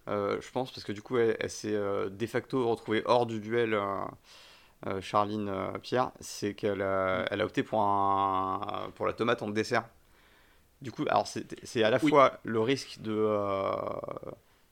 [0.08, 3.78] je pense, parce que du coup, elle, s'est de facto retrouvée hors du duel.
[5.02, 9.84] Charline Pierre, c'est qu'elle a, elle a opté pour, un, pour la tomate en dessert.
[10.82, 13.28] Du coup, alors c'est à la fois le risque de.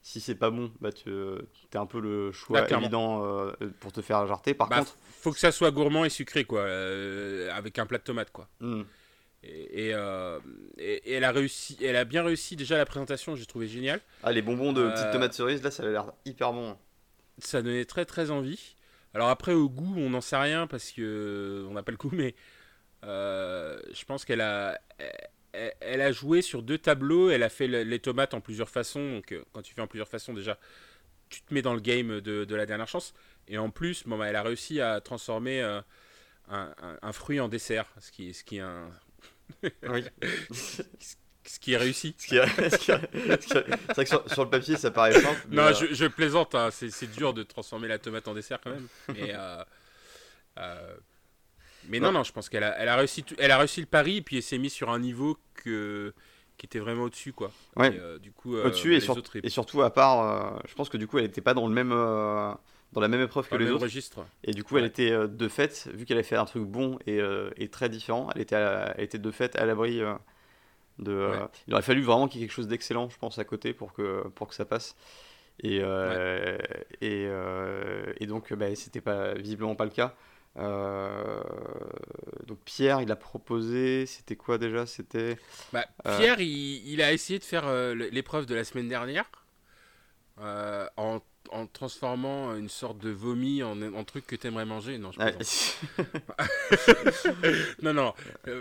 [0.00, 1.10] Euh, si c'est pas bon, bah tu
[1.74, 4.54] as un peu le choix bah, évident euh, pour te faire jarter.
[4.54, 4.96] Par bah, contre.
[5.20, 6.60] faut que ça soit gourmand et sucré, quoi.
[6.60, 8.48] Euh, avec un plat de tomates, quoi.
[8.60, 8.82] Hmm.
[9.42, 9.94] Et,
[10.78, 14.00] et, elle, a réussi, elle a bien réussi déjà la présentation, j'ai trouvé génial.
[14.22, 16.76] Ah, les bonbons de petites tomates cerises, là, ça a l'air hyper bon.
[17.38, 18.74] Ça donnait très très envie.
[19.14, 22.10] Alors après, au goût, on n'en sait rien parce que on n'a pas le goût,
[22.12, 22.34] mais
[23.02, 24.78] je pense qu'elle a
[25.52, 27.30] elle, a joué sur deux tableaux.
[27.30, 29.12] Elle a fait les tomates en plusieurs façons.
[29.12, 30.58] Donc, euh, quand tu fais en plusieurs façons, déjà,
[31.28, 33.14] tu te mets dans le game de, la dernière chance.
[33.48, 35.80] Et en plus, bon, bah, elle a réussi à transformer euh,
[36.48, 38.90] un, fruit en dessert, ce qui, ce qui est un.
[39.88, 40.04] oui.
[40.52, 42.14] ce qui est réussi.
[42.18, 45.46] C'est vrai que sur, le papier, ça paraît simple.
[45.50, 46.54] non, euh, je, plaisante.
[46.54, 46.70] Hein.
[46.70, 48.86] C'est dur de transformer la tomate en dessert quand même.
[49.08, 49.34] Mais
[51.90, 54.18] mais non, non, je pense qu'elle a, elle a, réussi, elle a réussi le pari
[54.18, 56.14] et puis elle s'est mise sur un niveau que,
[56.56, 57.32] qui était vraiment au-dessus.
[57.32, 57.50] quoi.
[57.76, 57.92] Ouais.
[57.98, 58.98] Euh, du coup, euh, au-dessus et,
[59.42, 61.74] et, surtout, à part, euh, je pense que du coup, elle n'était pas dans le
[61.74, 61.90] même.
[61.90, 63.82] dans la même épreuve que les autres.
[63.82, 64.24] Registre.
[64.44, 67.20] Et du coup, elle était de fait, vu qu'elle avait fait un truc bon et,
[67.56, 70.00] et très différent, elle était, elle était de fait à l'abri
[71.00, 71.28] de.
[71.66, 73.92] il aurait fallu vraiment qu'il y ait quelque chose d'excellent, je pense, à côté pour
[73.92, 74.94] que, pour que ça passe.
[75.62, 75.78] Et,
[77.00, 77.28] et,
[78.20, 80.14] et, donc, bah, c'était pas visiblement pas le cas.
[80.56, 81.42] Euh,
[82.46, 84.86] donc Pierre, il a proposé, c'était quoi déjà?
[84.86, 85.38] C'était
[85.72, 89.30] bah, euh, Pierre, il, a essayé de faire euh, l'épreuve de la semaine dernière
[90.96, 91.20] en,
[91.50, 94.96] en, transformant une sorte de vomi en, en truc que tu aimerais manger.
[94.96, 95.20] Non, je
[97.82, 98.14] non, non.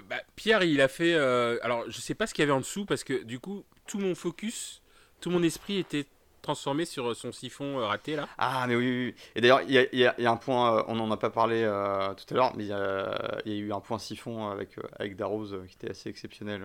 [0.10, 1.16] Bah, Pierre, il a fait.
[1.16, 3.98] alors, je sais pas ce qu'il y avait en dessous parce que du coup, tout
[3.98, 4.82] mon focus,
[5.22, 6.06] tout mon esprit était
[6.50, 8.28] transformé sur son siphon euh, raté là?
[8.40, 9.16] Ah mais oui, oui.
[9.36, 12.12] et d'ailleurs il y, y, a un point, euh, on n'en a pas parlé euh,
[12.16, 15.76] tout à l'heure, mais il y, a eu un point siphon avec, avec Darroze qui
[15.76, 16.64] était assez exceptionnel.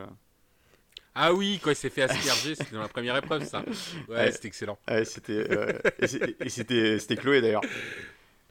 [1.14, 3.62] Ah oui, quoi, il s'est fait asperger, c'était dans la première épreuve ça.
[4.08, 4.78] Ouais, c'était excellent.
[4.88, 5.46] Ouais, c'était,
[6.40, 7.62] et c'était Chloé d'ailleurs.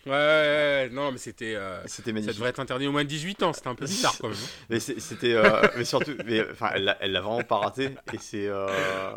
[0.06, 1.56] Ouais, non, mais c'était.
[1.56, 2.32] Euh, c'était magnifique.
[2.32, 4.38] Ça devrait être interdit au moins de 18 ans, c'était un peu bizarre quand même.
[4.38, 4.66] Hein.
[4.70, 5.34] mais c'était.
[5.34, 7.92] Euh, mais surtout, mais, enfin, elle l'a vraiment pas raté.
[8.12, 8.48] Et c'est.
[8.48, 8.68] Euh...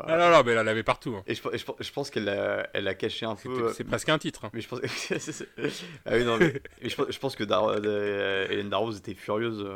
[0.07, 1.17] Ah non, non, mais elle l'avait partout.
[1.17, 1.25] Hein.
[1.27, 1.43] Et je,
[1.81, 3.73] je, pense qu'elle l'a elle a caché un peu.
[3.73, 4.45] C'est presque un titre.
[4.45, 4.51] Hein.
[4.53, 4.81] Mais je pense.
[6.07, 9.67] ah oui, non, mais, je, pense que Dar euh, Hélène Darroze était furieuse.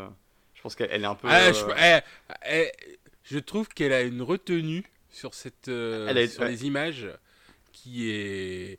[0.54, 1.26] Je pense qu'elle est un peu.
[1.28, 2.70] Ah, je,
[3.24, 7.08] je, trouve qu'elle a une retenue sur, cette, sur les images
[7.72, 8.78] qui est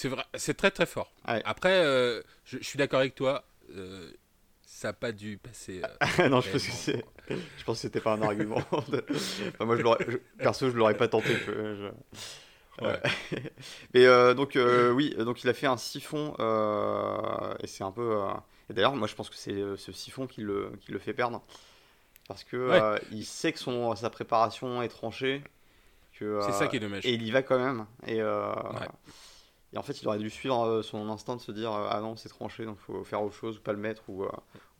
[0.00, 1.12] c'est vrai, c'est très très fort.
[1.24, 3.44] Après, euh, je, suis d'accord avec toi.
[3.76, 4.10] Euh,
[4.64, 5.82] ça n'a pas dû passer.
[6.18, 7.04] Euh, non, je pense que c'est.
[7.28, 8.62] Je pense que c'était pas un argument.
[9.60, 10.06] moi, je l'aurais,
[10.38, 11.36] perso, je l'aurais pas tenté.
[12.80, 12.98] Ouais.
[13.94, 14.58] Mais donc
[14.94, 16.32] oui, donc il a fait un siphon
[17.62, 18.16] et c'est un peu.
[18.70, 21.42] Et d'ailleurs, moi, je pense que c'est ce siphon qui le, qui le fait perdre
[22.26, 25.42] parce que il sait que son sa préparation est tranchée.
[26.18, 27.04] c'est ça qui est dommage.
[27.04, 27.84] Et il y va quand même.
[28.06, 28.22] Et
[29.72, 32.00] et en fait, il aurait dû suivre euh, son instinct de se dire euh, Ah
[32.00, 34.30] non, c'est tranché, donc il faut faire autre chose, ou pas le mettre, ou, euh,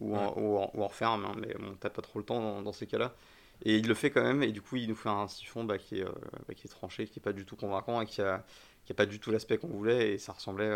[0.00, 1.16] ou, en, ou, en, refaire.
[1.36, 3.14] Mais, bon, t'as pas trop le temps dans, ces cas-là.
[3.62, 5.78] Et il le fait quand même, et du coup, il nous fait un siphon bah,
[5.78, 8.44] qui, est, bah, qui est tranché, qui est pas du tout convaincant, et qui a,
[8.84, 10.74] qui a pas du tout l'aspect qu'on voulait, et ça ressemblait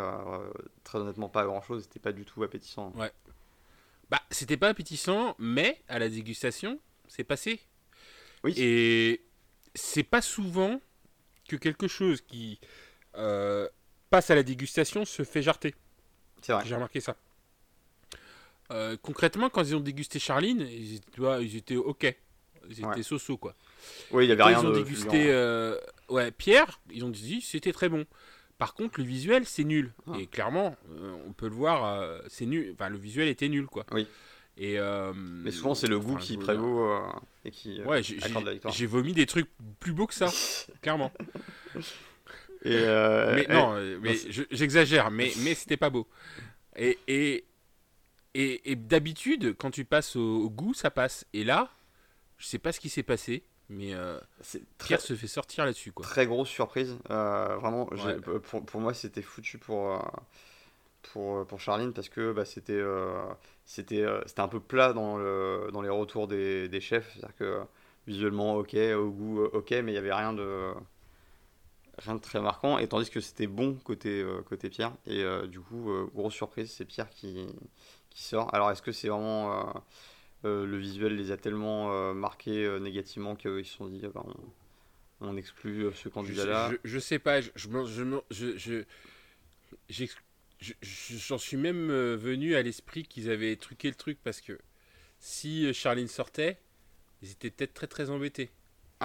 [0.85, 2.93] très honnêtement pas à grand chose, c'était pas du tout appétissant.
[2.95, 3.11] Ouais.
[4.11, 7.61] Bah, c'était pas appétissant, mais à la dégustation, c'est passé.
[8.45, 8.55] Oui.
[8.59, 9.25] Et
[9.75, 10.81] c'est pas souvent
[11.49, 12.61] que quelque chose qui
[13.17, 13.69] euh,
[14.15, 15.75] passe à la dégustation se fait jarter.
[16.41, 16.63] C'est vrai.
[16.65, 17.17] J'ai remarqué ça.
[18.71, 22.15] Euh, concrètement, quand ils ont dégusté Charline, ils étaient, ils étaient ok.
[22.71, 23.57] Ils étaient so-so, quoi.
[24.13, 25.77] Oui, il y avait rien ils ont dégusté euh,
[26.09, 28.07] ouais, Pierre, ils ont dit c'était très bon.
[28.57, 29.93] Par contre, le visuel, c'est nul.
[30.07, 30.13] Ah.
[30.21, 30.77] Et clairement,
[31.27, 32.71] on peut le voir, c'est nul.
[32.73, 33.85] Enfin, le visuel était nul, quoi.
[33.91, 34.07] Oui.
[34.57, 34.79] Et,
[35.17, 37.03] Mais souvent, c'est le goût qui prévaut
[37.45, 39.51] et qui ouais, J'ai vomi des trucs
[39.81, 40.31] plus beaux que ça,
[40.83, 41.11] clairement.
[42.65, 44.15] Et mais non, mais
[44.51, 46.09] j'exagère, mais, mais c'était pas beau.
[46.77, 47.45] Et, et,
[48.35, 51.25] et, d'habitude, quand tu passes au, goût, ça passe.
[51.33, 51.71] Et là,
[52.39, 54.19] je sais pas ce qui s'est passé, mais euh,
[54.79, 55.93] Pierre se fait sortir là-dessus.
[55.93, 56.05] quoi.
[56.05, 56.99] Très grosse surprise.
[57.11, 57.87] Euh, vraiment,
[58.43, 59.99] pour, pour, moi, c'était foutu pour, euh,
[61.13, 63.25] pour, pour Charline parce que bah, c'était euh,
[63.65, 67.13] c'était c'était un peu plat dans, le, dans les retours des, des chefs.
[67.13, 67.61] C'est-à-dire que
[68.09, 70.73] visuellement, ok, au goût, ok, mais il n'y avait rien de
[71.99, 74.93] rien de très marquant, et tandis que c'était bon côté, côté Pierre.
[75.07, 77.47] Et du coup, grosse surprise, c'est Pierre qui,
[78.15, 78.55] qui sort.
[78.55, 79.73] Alors est-ce que c'est vraiment euh,
[80.45, 84.25] euh, le visuel les a tellement euh, marqués négativement qu'ils se sont dit bah,
[85.21, 87.51] on, exclut ce candidat-là je, sais pas, je,
[88.37, 88.85] je,
[90.81, 94.59] j'en suis même venu à l'esprit qu'ils avaient truqué le truc parce que
[95.19, 96.59] si Charline sortait,
[97.23, 98.51] ils étaient peut-être très très embêtés.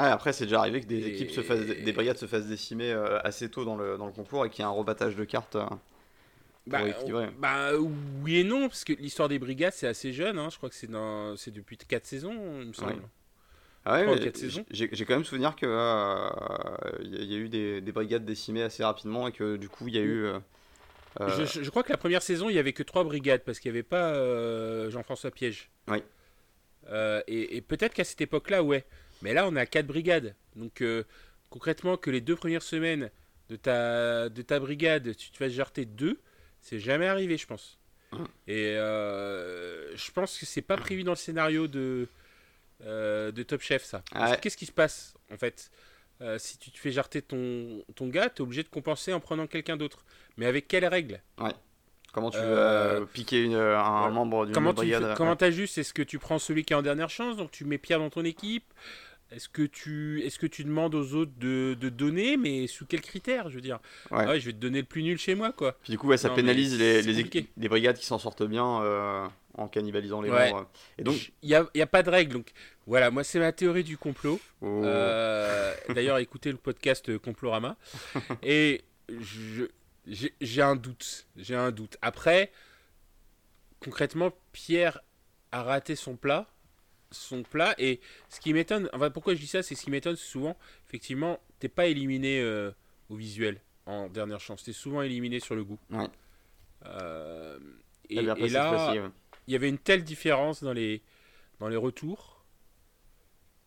[0.01, 2.93] Ah, après, c'est déjà arrivé que des équipes se fassent, des brigades se fassent décimer
[3.23, 5.57] assez tôt dans le, dans le concours et qu'il y ait un rebattage de cartes.
[6.67, 6.81] Bah,
[7.39, 7.71] bah,
[8.21, 10.37] oui et non, parce que l'histoire des brigades, c'est assez jeune.
[10.37, 10.49] Hein.
[10.51, 11.33] Je crois que c'est dans...
[11.33, 13.01] depuis 4 saisons, il me semble.
[13.85, 14.31] Ah ouais,
[14.71, 16.29] j'ai quand même souvenir qu'il euh,
[17.01, 19.97] y, a eu des, des, brigades décimées assez rapidement et que du coup, il y
[19.97, 20.25] a eu.
[20.25, 20.39] Euh,
[21.21, 23.71] euh, je, crois que la première saison, il n'y avait que 3 brigades parce qu'il
[23.71, 25.71] n'y avait pas Jean-François Piège.
[25.87, 26.03] Oui.
[27.27, 28.85] et, et peut-être qu'à cette époque-là, ouais.
[29.21, 30.35] Mais là, on a 4 brigades.
[30.55, 30.83] Donc,
[31.49, 33.09] concrètement, que les deux premières semaines
[33.49, 36.19] de ta, de ta brigade, tu te fasses jarter 2
[36.61, 37.77] c'est jamais arrivé, je pense.
[38.11, 38.17] Ah.
[38.47, 42.07] Et euh, je pense que c'est pas prévu dans le scénario de,
[42.83, 44.03] euh, de Top Chef, ça.
[44.41, 45.71] Qu'est-ce qui se passe, en fait?
[46.21, 49.19] Euh, Si tu te fais jarter ton, ton gars, tu es obligé de compenser en
[49.19, 50.03] prenant quelqu'un d'autre.
[50.37, 51.51] Mais avec quelles règles Ouais.
[52.11, 56.39] Comment tu veux piquer un membre d'une brigade Comment tu ajustes Est-ce que tu prends
[56.39, 58.73] celui qui est en dernière chance, donc tu mets Pierre dans ton équipe
[59.31, 63.01] est-ce que tu est-ce que tu demandes aux autres de, de donner, mais sous quels
[63.01, 63.79] critères Je veux dire,
[64.11, 64.25] ouais.
[64.27, 65.77] Ah je vais te donner le plus nul chez moi, quoi.
[65.83, 70.21] Puis du coup, ça pénalise les, les, brigades qui s'en sortent bien euh, en cannibalisant
[70.21, 70.67] les membres.
[70.97, 72.33] Et donc, il n'y a, y a, pas de règle.
[72.33, 72.51] Donc
[72.87, 74.39] voilà, moi c'est ma théorie du complot.
[74.61, 74.81] Oh.
[74.83, 77.77] Euh, d'ailleurs, écoutez le podcast Complorama.
[78.41, 78.81] Et
[80.07, 81.27] j'ai un doute.
[81.37, 81.97] J'ai un doute.
[82.01, 82.51] Après,
[83.79, 85.01] concrètement, Pierre
[85.51, 86.47] a raté son plat
[87.11, 87.75] son plat.
[87.77, 87.99] Et
[88.29, 90.57] ce qui m'étonne, enfin, pourquoi je dis ça, c'est ce qui m'étonne souvent,
[90.87, 92.71] effectivement, t'es pas éliminé euh,
[93.09, 95.79] au visuel en dernière chance, t'es souvent éliminé sur le goût.
[96.85, 97.59] Euh,
[98.09, 98.35] et, là,
[99.47, 101.01] il y avait une telle différence dans les,
[101.59, 102.45] dans les retours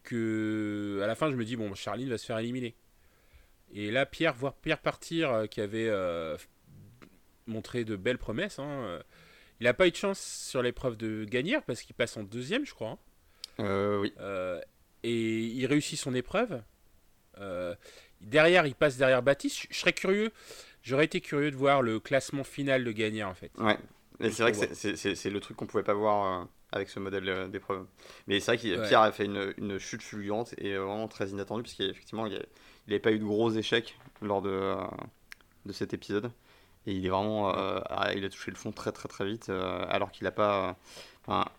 [0.05, 2.76] que à la fin, je me dis, bon, Charline va se faire éliminer.
[3.74, 5.90] Et là, Pierre, voir Pierre partir, euh, qui avait
[7.47, 9.01] montré de belles promesses, hein,
[9.61, 12.66] il n'a pas eu de chance sur l'épreuve de gagner parce qu'il passe en deuxième,
[12.66, 12.90] je crois.
[12.90, 12.99] Hein.
[13.61, 14.12] Euh, oui.
[14.20, 14.61] Euh,
[15.03, 16.62] et il réussit son épreuve.
[17.38, 17.74] Euh,
[18.20, 19.66] derrière, il passe derrière Baptiste.
[19.70, 20.32] Je serais curieux,
[20.82, 23.50] j'aurais été curieux de voir le classement final de Gagnère en fait.
[23.59, 23.78] Ouais,
[24.20, 27.86] et c'est vrai que c'est le truc qu'on pouvait pas voir avec ce modèle d'épreuve.
[28.26, 31.62] Mais c'est vrai que Pierre a fait une, une, chute fulgurante et vraiment très inattendue,
[31.62, 32.40] parce qu'effectivement, il
[32.86, 34.74] n'avait pas eu de gros échecs lors de,
[35.66, 36.30] de cet épisode.
[36.87, 37.53] Et il est vraiment.
[38.14, 40.76] il a touché le fond très très très vite, alors qu'il n'a pas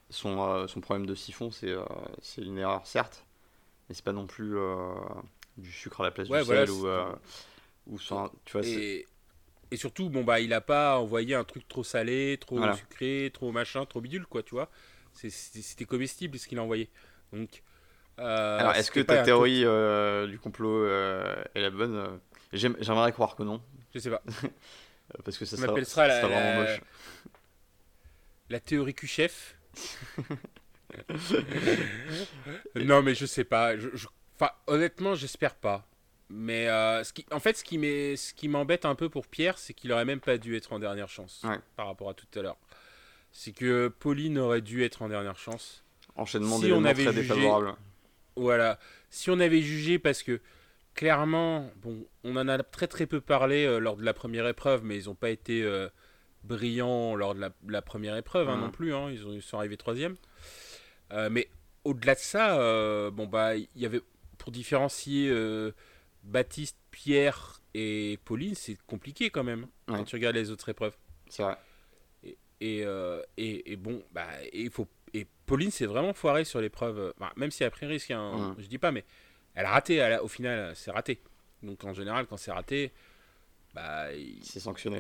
[0.09, 1.83] son, euh, son problème de siphon, euh,
[2.21, 3.25] c'est une erreur, certes,
[3.87, 4.93] mais c'est pas non plus euh,
[5.57, 6.87] du sucre à la place du sel ou,
[7.87, 9.05] ou tu vois, et,
[9.71, 13.51] et, surtout, bon, bah, il a pas envoyé un truc trop salé, trop sucré, trop
[13.51, 14.69] machin, trop bidule, quoi, tu vois.
[15.13, 16.89] C'était comestible ce qu'il a envoyé.
[17.31, 17.63] Donc.
[18.17, 19.61] Alors, est-ce que ta théorie
[20.29, 22.19] du complot est la bonne?
[22.51, 23.61] J'aimerais croire que non.
[23.93, 24.21] Je sais pas.
[25.23, 26.81] Parce que ça serait, la, vraiment moche
[28.49, 29.57] la théorie Q-chef.
[32.75, 33.77] non, mais je sais pas.
[33.77, 33.89] Je,
[34.35, 35.87] Enfin, honnêtement, j'espère pas.
[36.29, 39.91] Mais euh, ce qui, en fait, ce qui m'embête un peu pour Pierre, c'est qu'il
[39.91, 41.43] aurait même pas dû être en dernière chance
[41.75, 42.57] par rapport à tout à l'heure.
[43.31, 45.83] C'est que Pauline aurait dû être en dernière chance.
[46.15, 47.75] Enchaînement si on avait très défavorable.
[48.35, 48.79] Voilà.
[49.09, 50.39] Si on avait jugé, parce que
[50.93, 54.83] clairement, bon, on en a très très peu parlé euh, lors de la première épreuve,
[54.83, 55.89] mais ils n'ont pas été euh,
[56.43, 58.93] brillants lors de la, première épreuve hein, non plus.
[58.93, 59.09] Hein.
[59.11, 60.15] ils, ont, sont arrivés troisième.
[61.11, 61.49] Euh, mais
[61.83, 62.57] au-delà de ça,
[63.11, 64.01] bon bah, il y avait
[64.37, 65.31] pour différencier
[66.23, 70.95] Baptiste, Pierre et Pauline, c'est compliqué quand même quand tu regardes les autres épreuves.
[71.29, 71.57] C'est vrai.
[72.61, 72.85] Et,
[73.37, 77.69] et, bon, bah, il faut et Pauline s'est vraiment foirée sur l'épreuve, même si a
[77.69, 79.03] pris un risque, hein, je dis pas, mais
[79.55, 81.21] elle a raté, au final, c'est raté.
[81.61, 82.91] Donc en général, quand c'est raté,
[83.73, 84.07] bah,
[84.41, 84.99] c'est sanctionné.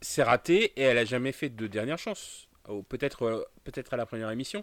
[0.00, 2.48] C'est raté et elle a jamais fait de dernière chance.
[2.88, 4.62] Peut-être euh, peut-être à la première émission,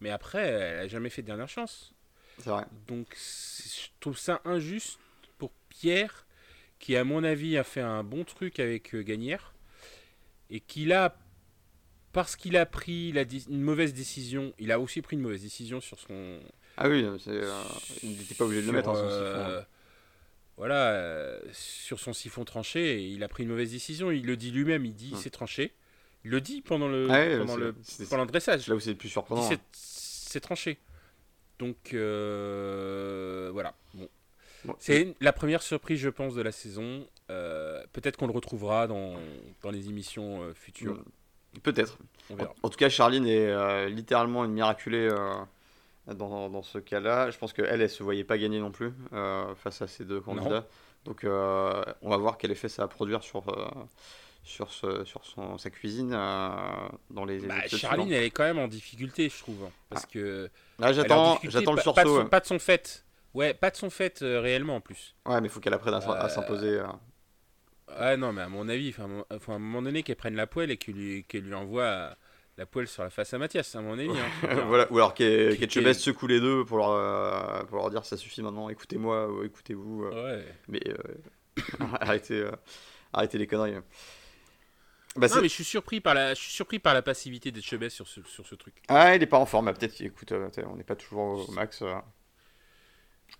[0.00, 1.94] mais après, elle a jamais fait de dernière chance.
[2.38, 2.64] C'est vrai.
[2.88, 4.98] Donc je trouve ça injuste
[5.38, 6.26] pour Pierre,
[6.78, 9.54] qui à mon avis a fait un bon truc avec euh, Gagnère,
[10.48, 11.16] et qu'il a
[12.12, 15.80] parce qu'il a pris la, une mauvaise décision, il a aussi pris une mauvaise décision
[15.80, 16.40] sur son
[16.76, 17.18] ah oui, euh,
[18.02, 19.50] il n'était pas obligé de le mettre, en hein, son siphon.
[19.50, 19.60] Euh,
[20.56, 24.10] voilà, euh, sur son siphon tranché, il a pris une mauvaise décision.
[24.10, 25.74] Il le dit lui-même, il dit c'est tranché.
[26.24, 27.06] Il le dit pendant le,
[27.38, 27.74] pendant le,
[28.08, 28.66] pendant le dressage.
[28.68, 29.48] Là où c'est le plus surprenant.
[29.72, 30.78] C'est tranché.
[31.58, 33.74] Donc voilà.
[33.94, 34.08] Bon.
[34.78, 37.06] c'est la première surprise, je pense, de la saison.
[37.28, 39.18] Peut-être qu'on le retrouvera dans,
[39.62, 41.02] dans les émissions futures.
[41.62, 41.98] Peut-être.
[42.30, 45.10] En, en, tout cas, Charline est littéralement une miraculée
[46.14, 47.30] dans, ce cas-là.
[47.30, 50.20] Je pense qu'elle, elle se voyait pas gagner non plus euh, face à ces deux
[50.20, 50.66] candidats.
[51.04, 53.68] Donc euh, on va voir quel effet ça va produire sur, euh,
[54.42, 58.68] sur, ce, sur son, sa cuisine dans les bah, Charline, elle est quand même en
[58.68, 59.64] difficulté, je trouve.
[59.64, 60.12] Hein, parce ah.
[60.12, 60.50] que.
[60.80, 61.94] Ah, j'attends, j'attends le sursaut.
[61.94, 63.04] Pas de son, pas de son fait.
[63.32, 65.14] Ouais, pas de son fait réellement en plus.
[65.24, 66.82] Ouais, mais il faut qu'elle apprenne à, s'imposer.
[67.98, 70.46] Ouais, non, mais à mon avis, il faut à un moment donné qu'elle prenne la
[70.46, 72.16] poêle et qu'elle lui, qu'elle lui envoie
[72.60, 74.10] la poêle sur la face à Mathias, à mon avis.
[74.10, 78.18] Hein, voilà, ou alors qu'Etchebest secoue les deux pour leur, euh, pour leur dire ça
[78.18, 80.04] suffit maintenant, écoutez-moi, ou écoutez-vous.
[80.04, 80.36] Euh.
[80.36, 80.44] ouais.
[80.68, 82.46] Mais euh, arrêtez,
[83.14, 83.76] arrêtez les conneries.
[85.16, 87.96] Bah, non, mais je suis surpris par la, je suis surpris par la passivité d'Etchebest
[87.96, 88.74] sur ce, sur ce truc.
[88.88, 91.82] Ah, il est pas en forme, peut-être, écoute, on n'est pas toujours au max.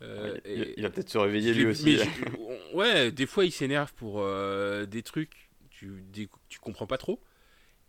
[0.00, 2.00] il, va peut-être se réveiller lui aussi.
[2.72, 4.26] ouais, des fois il s'énerve pour
[4.86, 6.06] des trucs, tu,
[6.48, 7.20] tu comprends pas trop.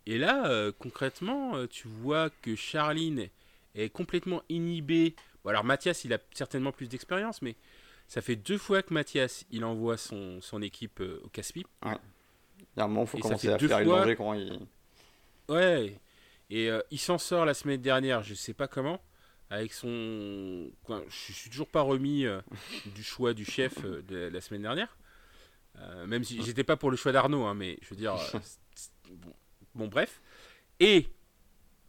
[0.06, 3.28] Et là, euh, concrètement, euh, tu vois que Charline
[3.74, 5.14] est complètement inhibée.
[5.44, 7.56] Bon, alors Mathias, il a certainement plus d'expérience, mais
[8.08, 11.68] ça fait deux fois que Mathias, il envoie son, son équipe euh, au casse-pipe.
[11.84, 11.96] Ouais.
[12.60, 14.00] Il y a un moment, il faut commencer à faire fois...
[14.00, 14.58] danger quand il...
[15.48, 15.96] Ouais.
[16.50, 19.00] Et il s'en sort la semaine dernière, je sais pas comment,
[19.48, 20.70] avec son...
[21.08, 22.26] je suis toujours pas remis
[22.94, 24.98] du choix du chef de la semaine dernière.
[26.06, 28.16] même si j'étais pas pour le choix d'Arnaud, hein, mais je veux dire...
[29.10, 29.32] bon,
[29.74, 30.20] Bon, bref.
[30.80, 31.06] Et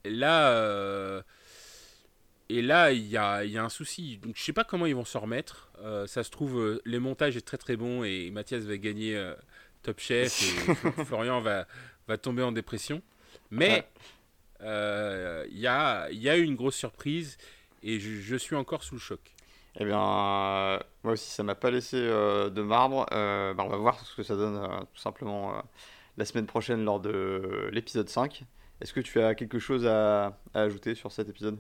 [0.05, 1.21] là, euh,
[2.49, 4.17] et là, il y a, y a, un souci.
[4.17, 5.71] Donc, je sais pas comment ils vont s'en remettre.
[5.81, 9.34] Euh, ça se trouve, euh, les montages est très très bon et Mathias va gagner
[9.81, 10.75] Top Chef et
[11.05, 11.67] Florian va,
[12.07, 13.01] va tomber en dépression.
[13.49, 13.88] Mais
[14.61, 17.38] il y, a, y a une grosse surprise
[17.81, 19.19] et je, suis encore sous le choc.
[19.79, 23.05] Eh bien, moi aussi, ça m'a pas laissé de marbre.
[23.09, 25.63] Bah, on va voir ce que ça donne, tout simplement
[26.18, 28.43] la semaine prochaine lors de l'épisode 5.
[28.82, 31.59] Est-ce que tu as quelque chose à, ajouter sur cet épisode?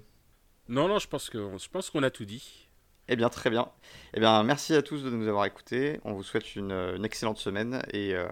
[0.67, 2.69] Non, non, je pense que je pense qu'on a tout dit.
[3.07, 3.69] Eh bien, très bien.
[4.13, 5.99] Eh bien, merci à tous de nous avoir écoutés.
[6.05, 8.27] On vous souhaite une, excellente semaine et euh,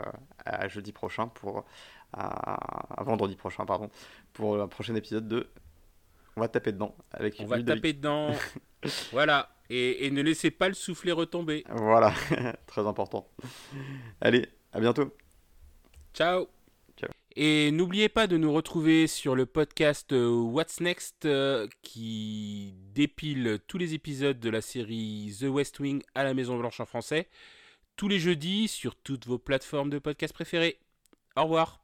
[0.45, 1.65] à jeudi prochain pour
[2.13, 3.89] à, vendredi prochain, pardon,
[4.33, 5.47] pour un prochain épisode de
[6.37, 7.35] On va taper dedans avec.
[7.39, 8.33] On va taper dedans.
[9.11, 9.49] voilà.
[9.69, 11.63] Et, et ne laissez pas le soufflet retomber.
[11.69, 12.13] Voilà,
[12.67, 13.29] très important.
[14.19, 15.13] Allez, à bientôt.
[16.13, 16.47] Ciao.
[17.37, 23.59] Et n'oubliez pas de nous retrouver sur le podcast euh, What's Next euh, qui dépile
[23.67, 27.29] tous les épisodes de la série The West Wing à la Maison Blanche en français
[27.95, 30.79] tous les jeudis sur toutes vos plateformes de podcast préférées.
[31.35, 31.80] Au revoir.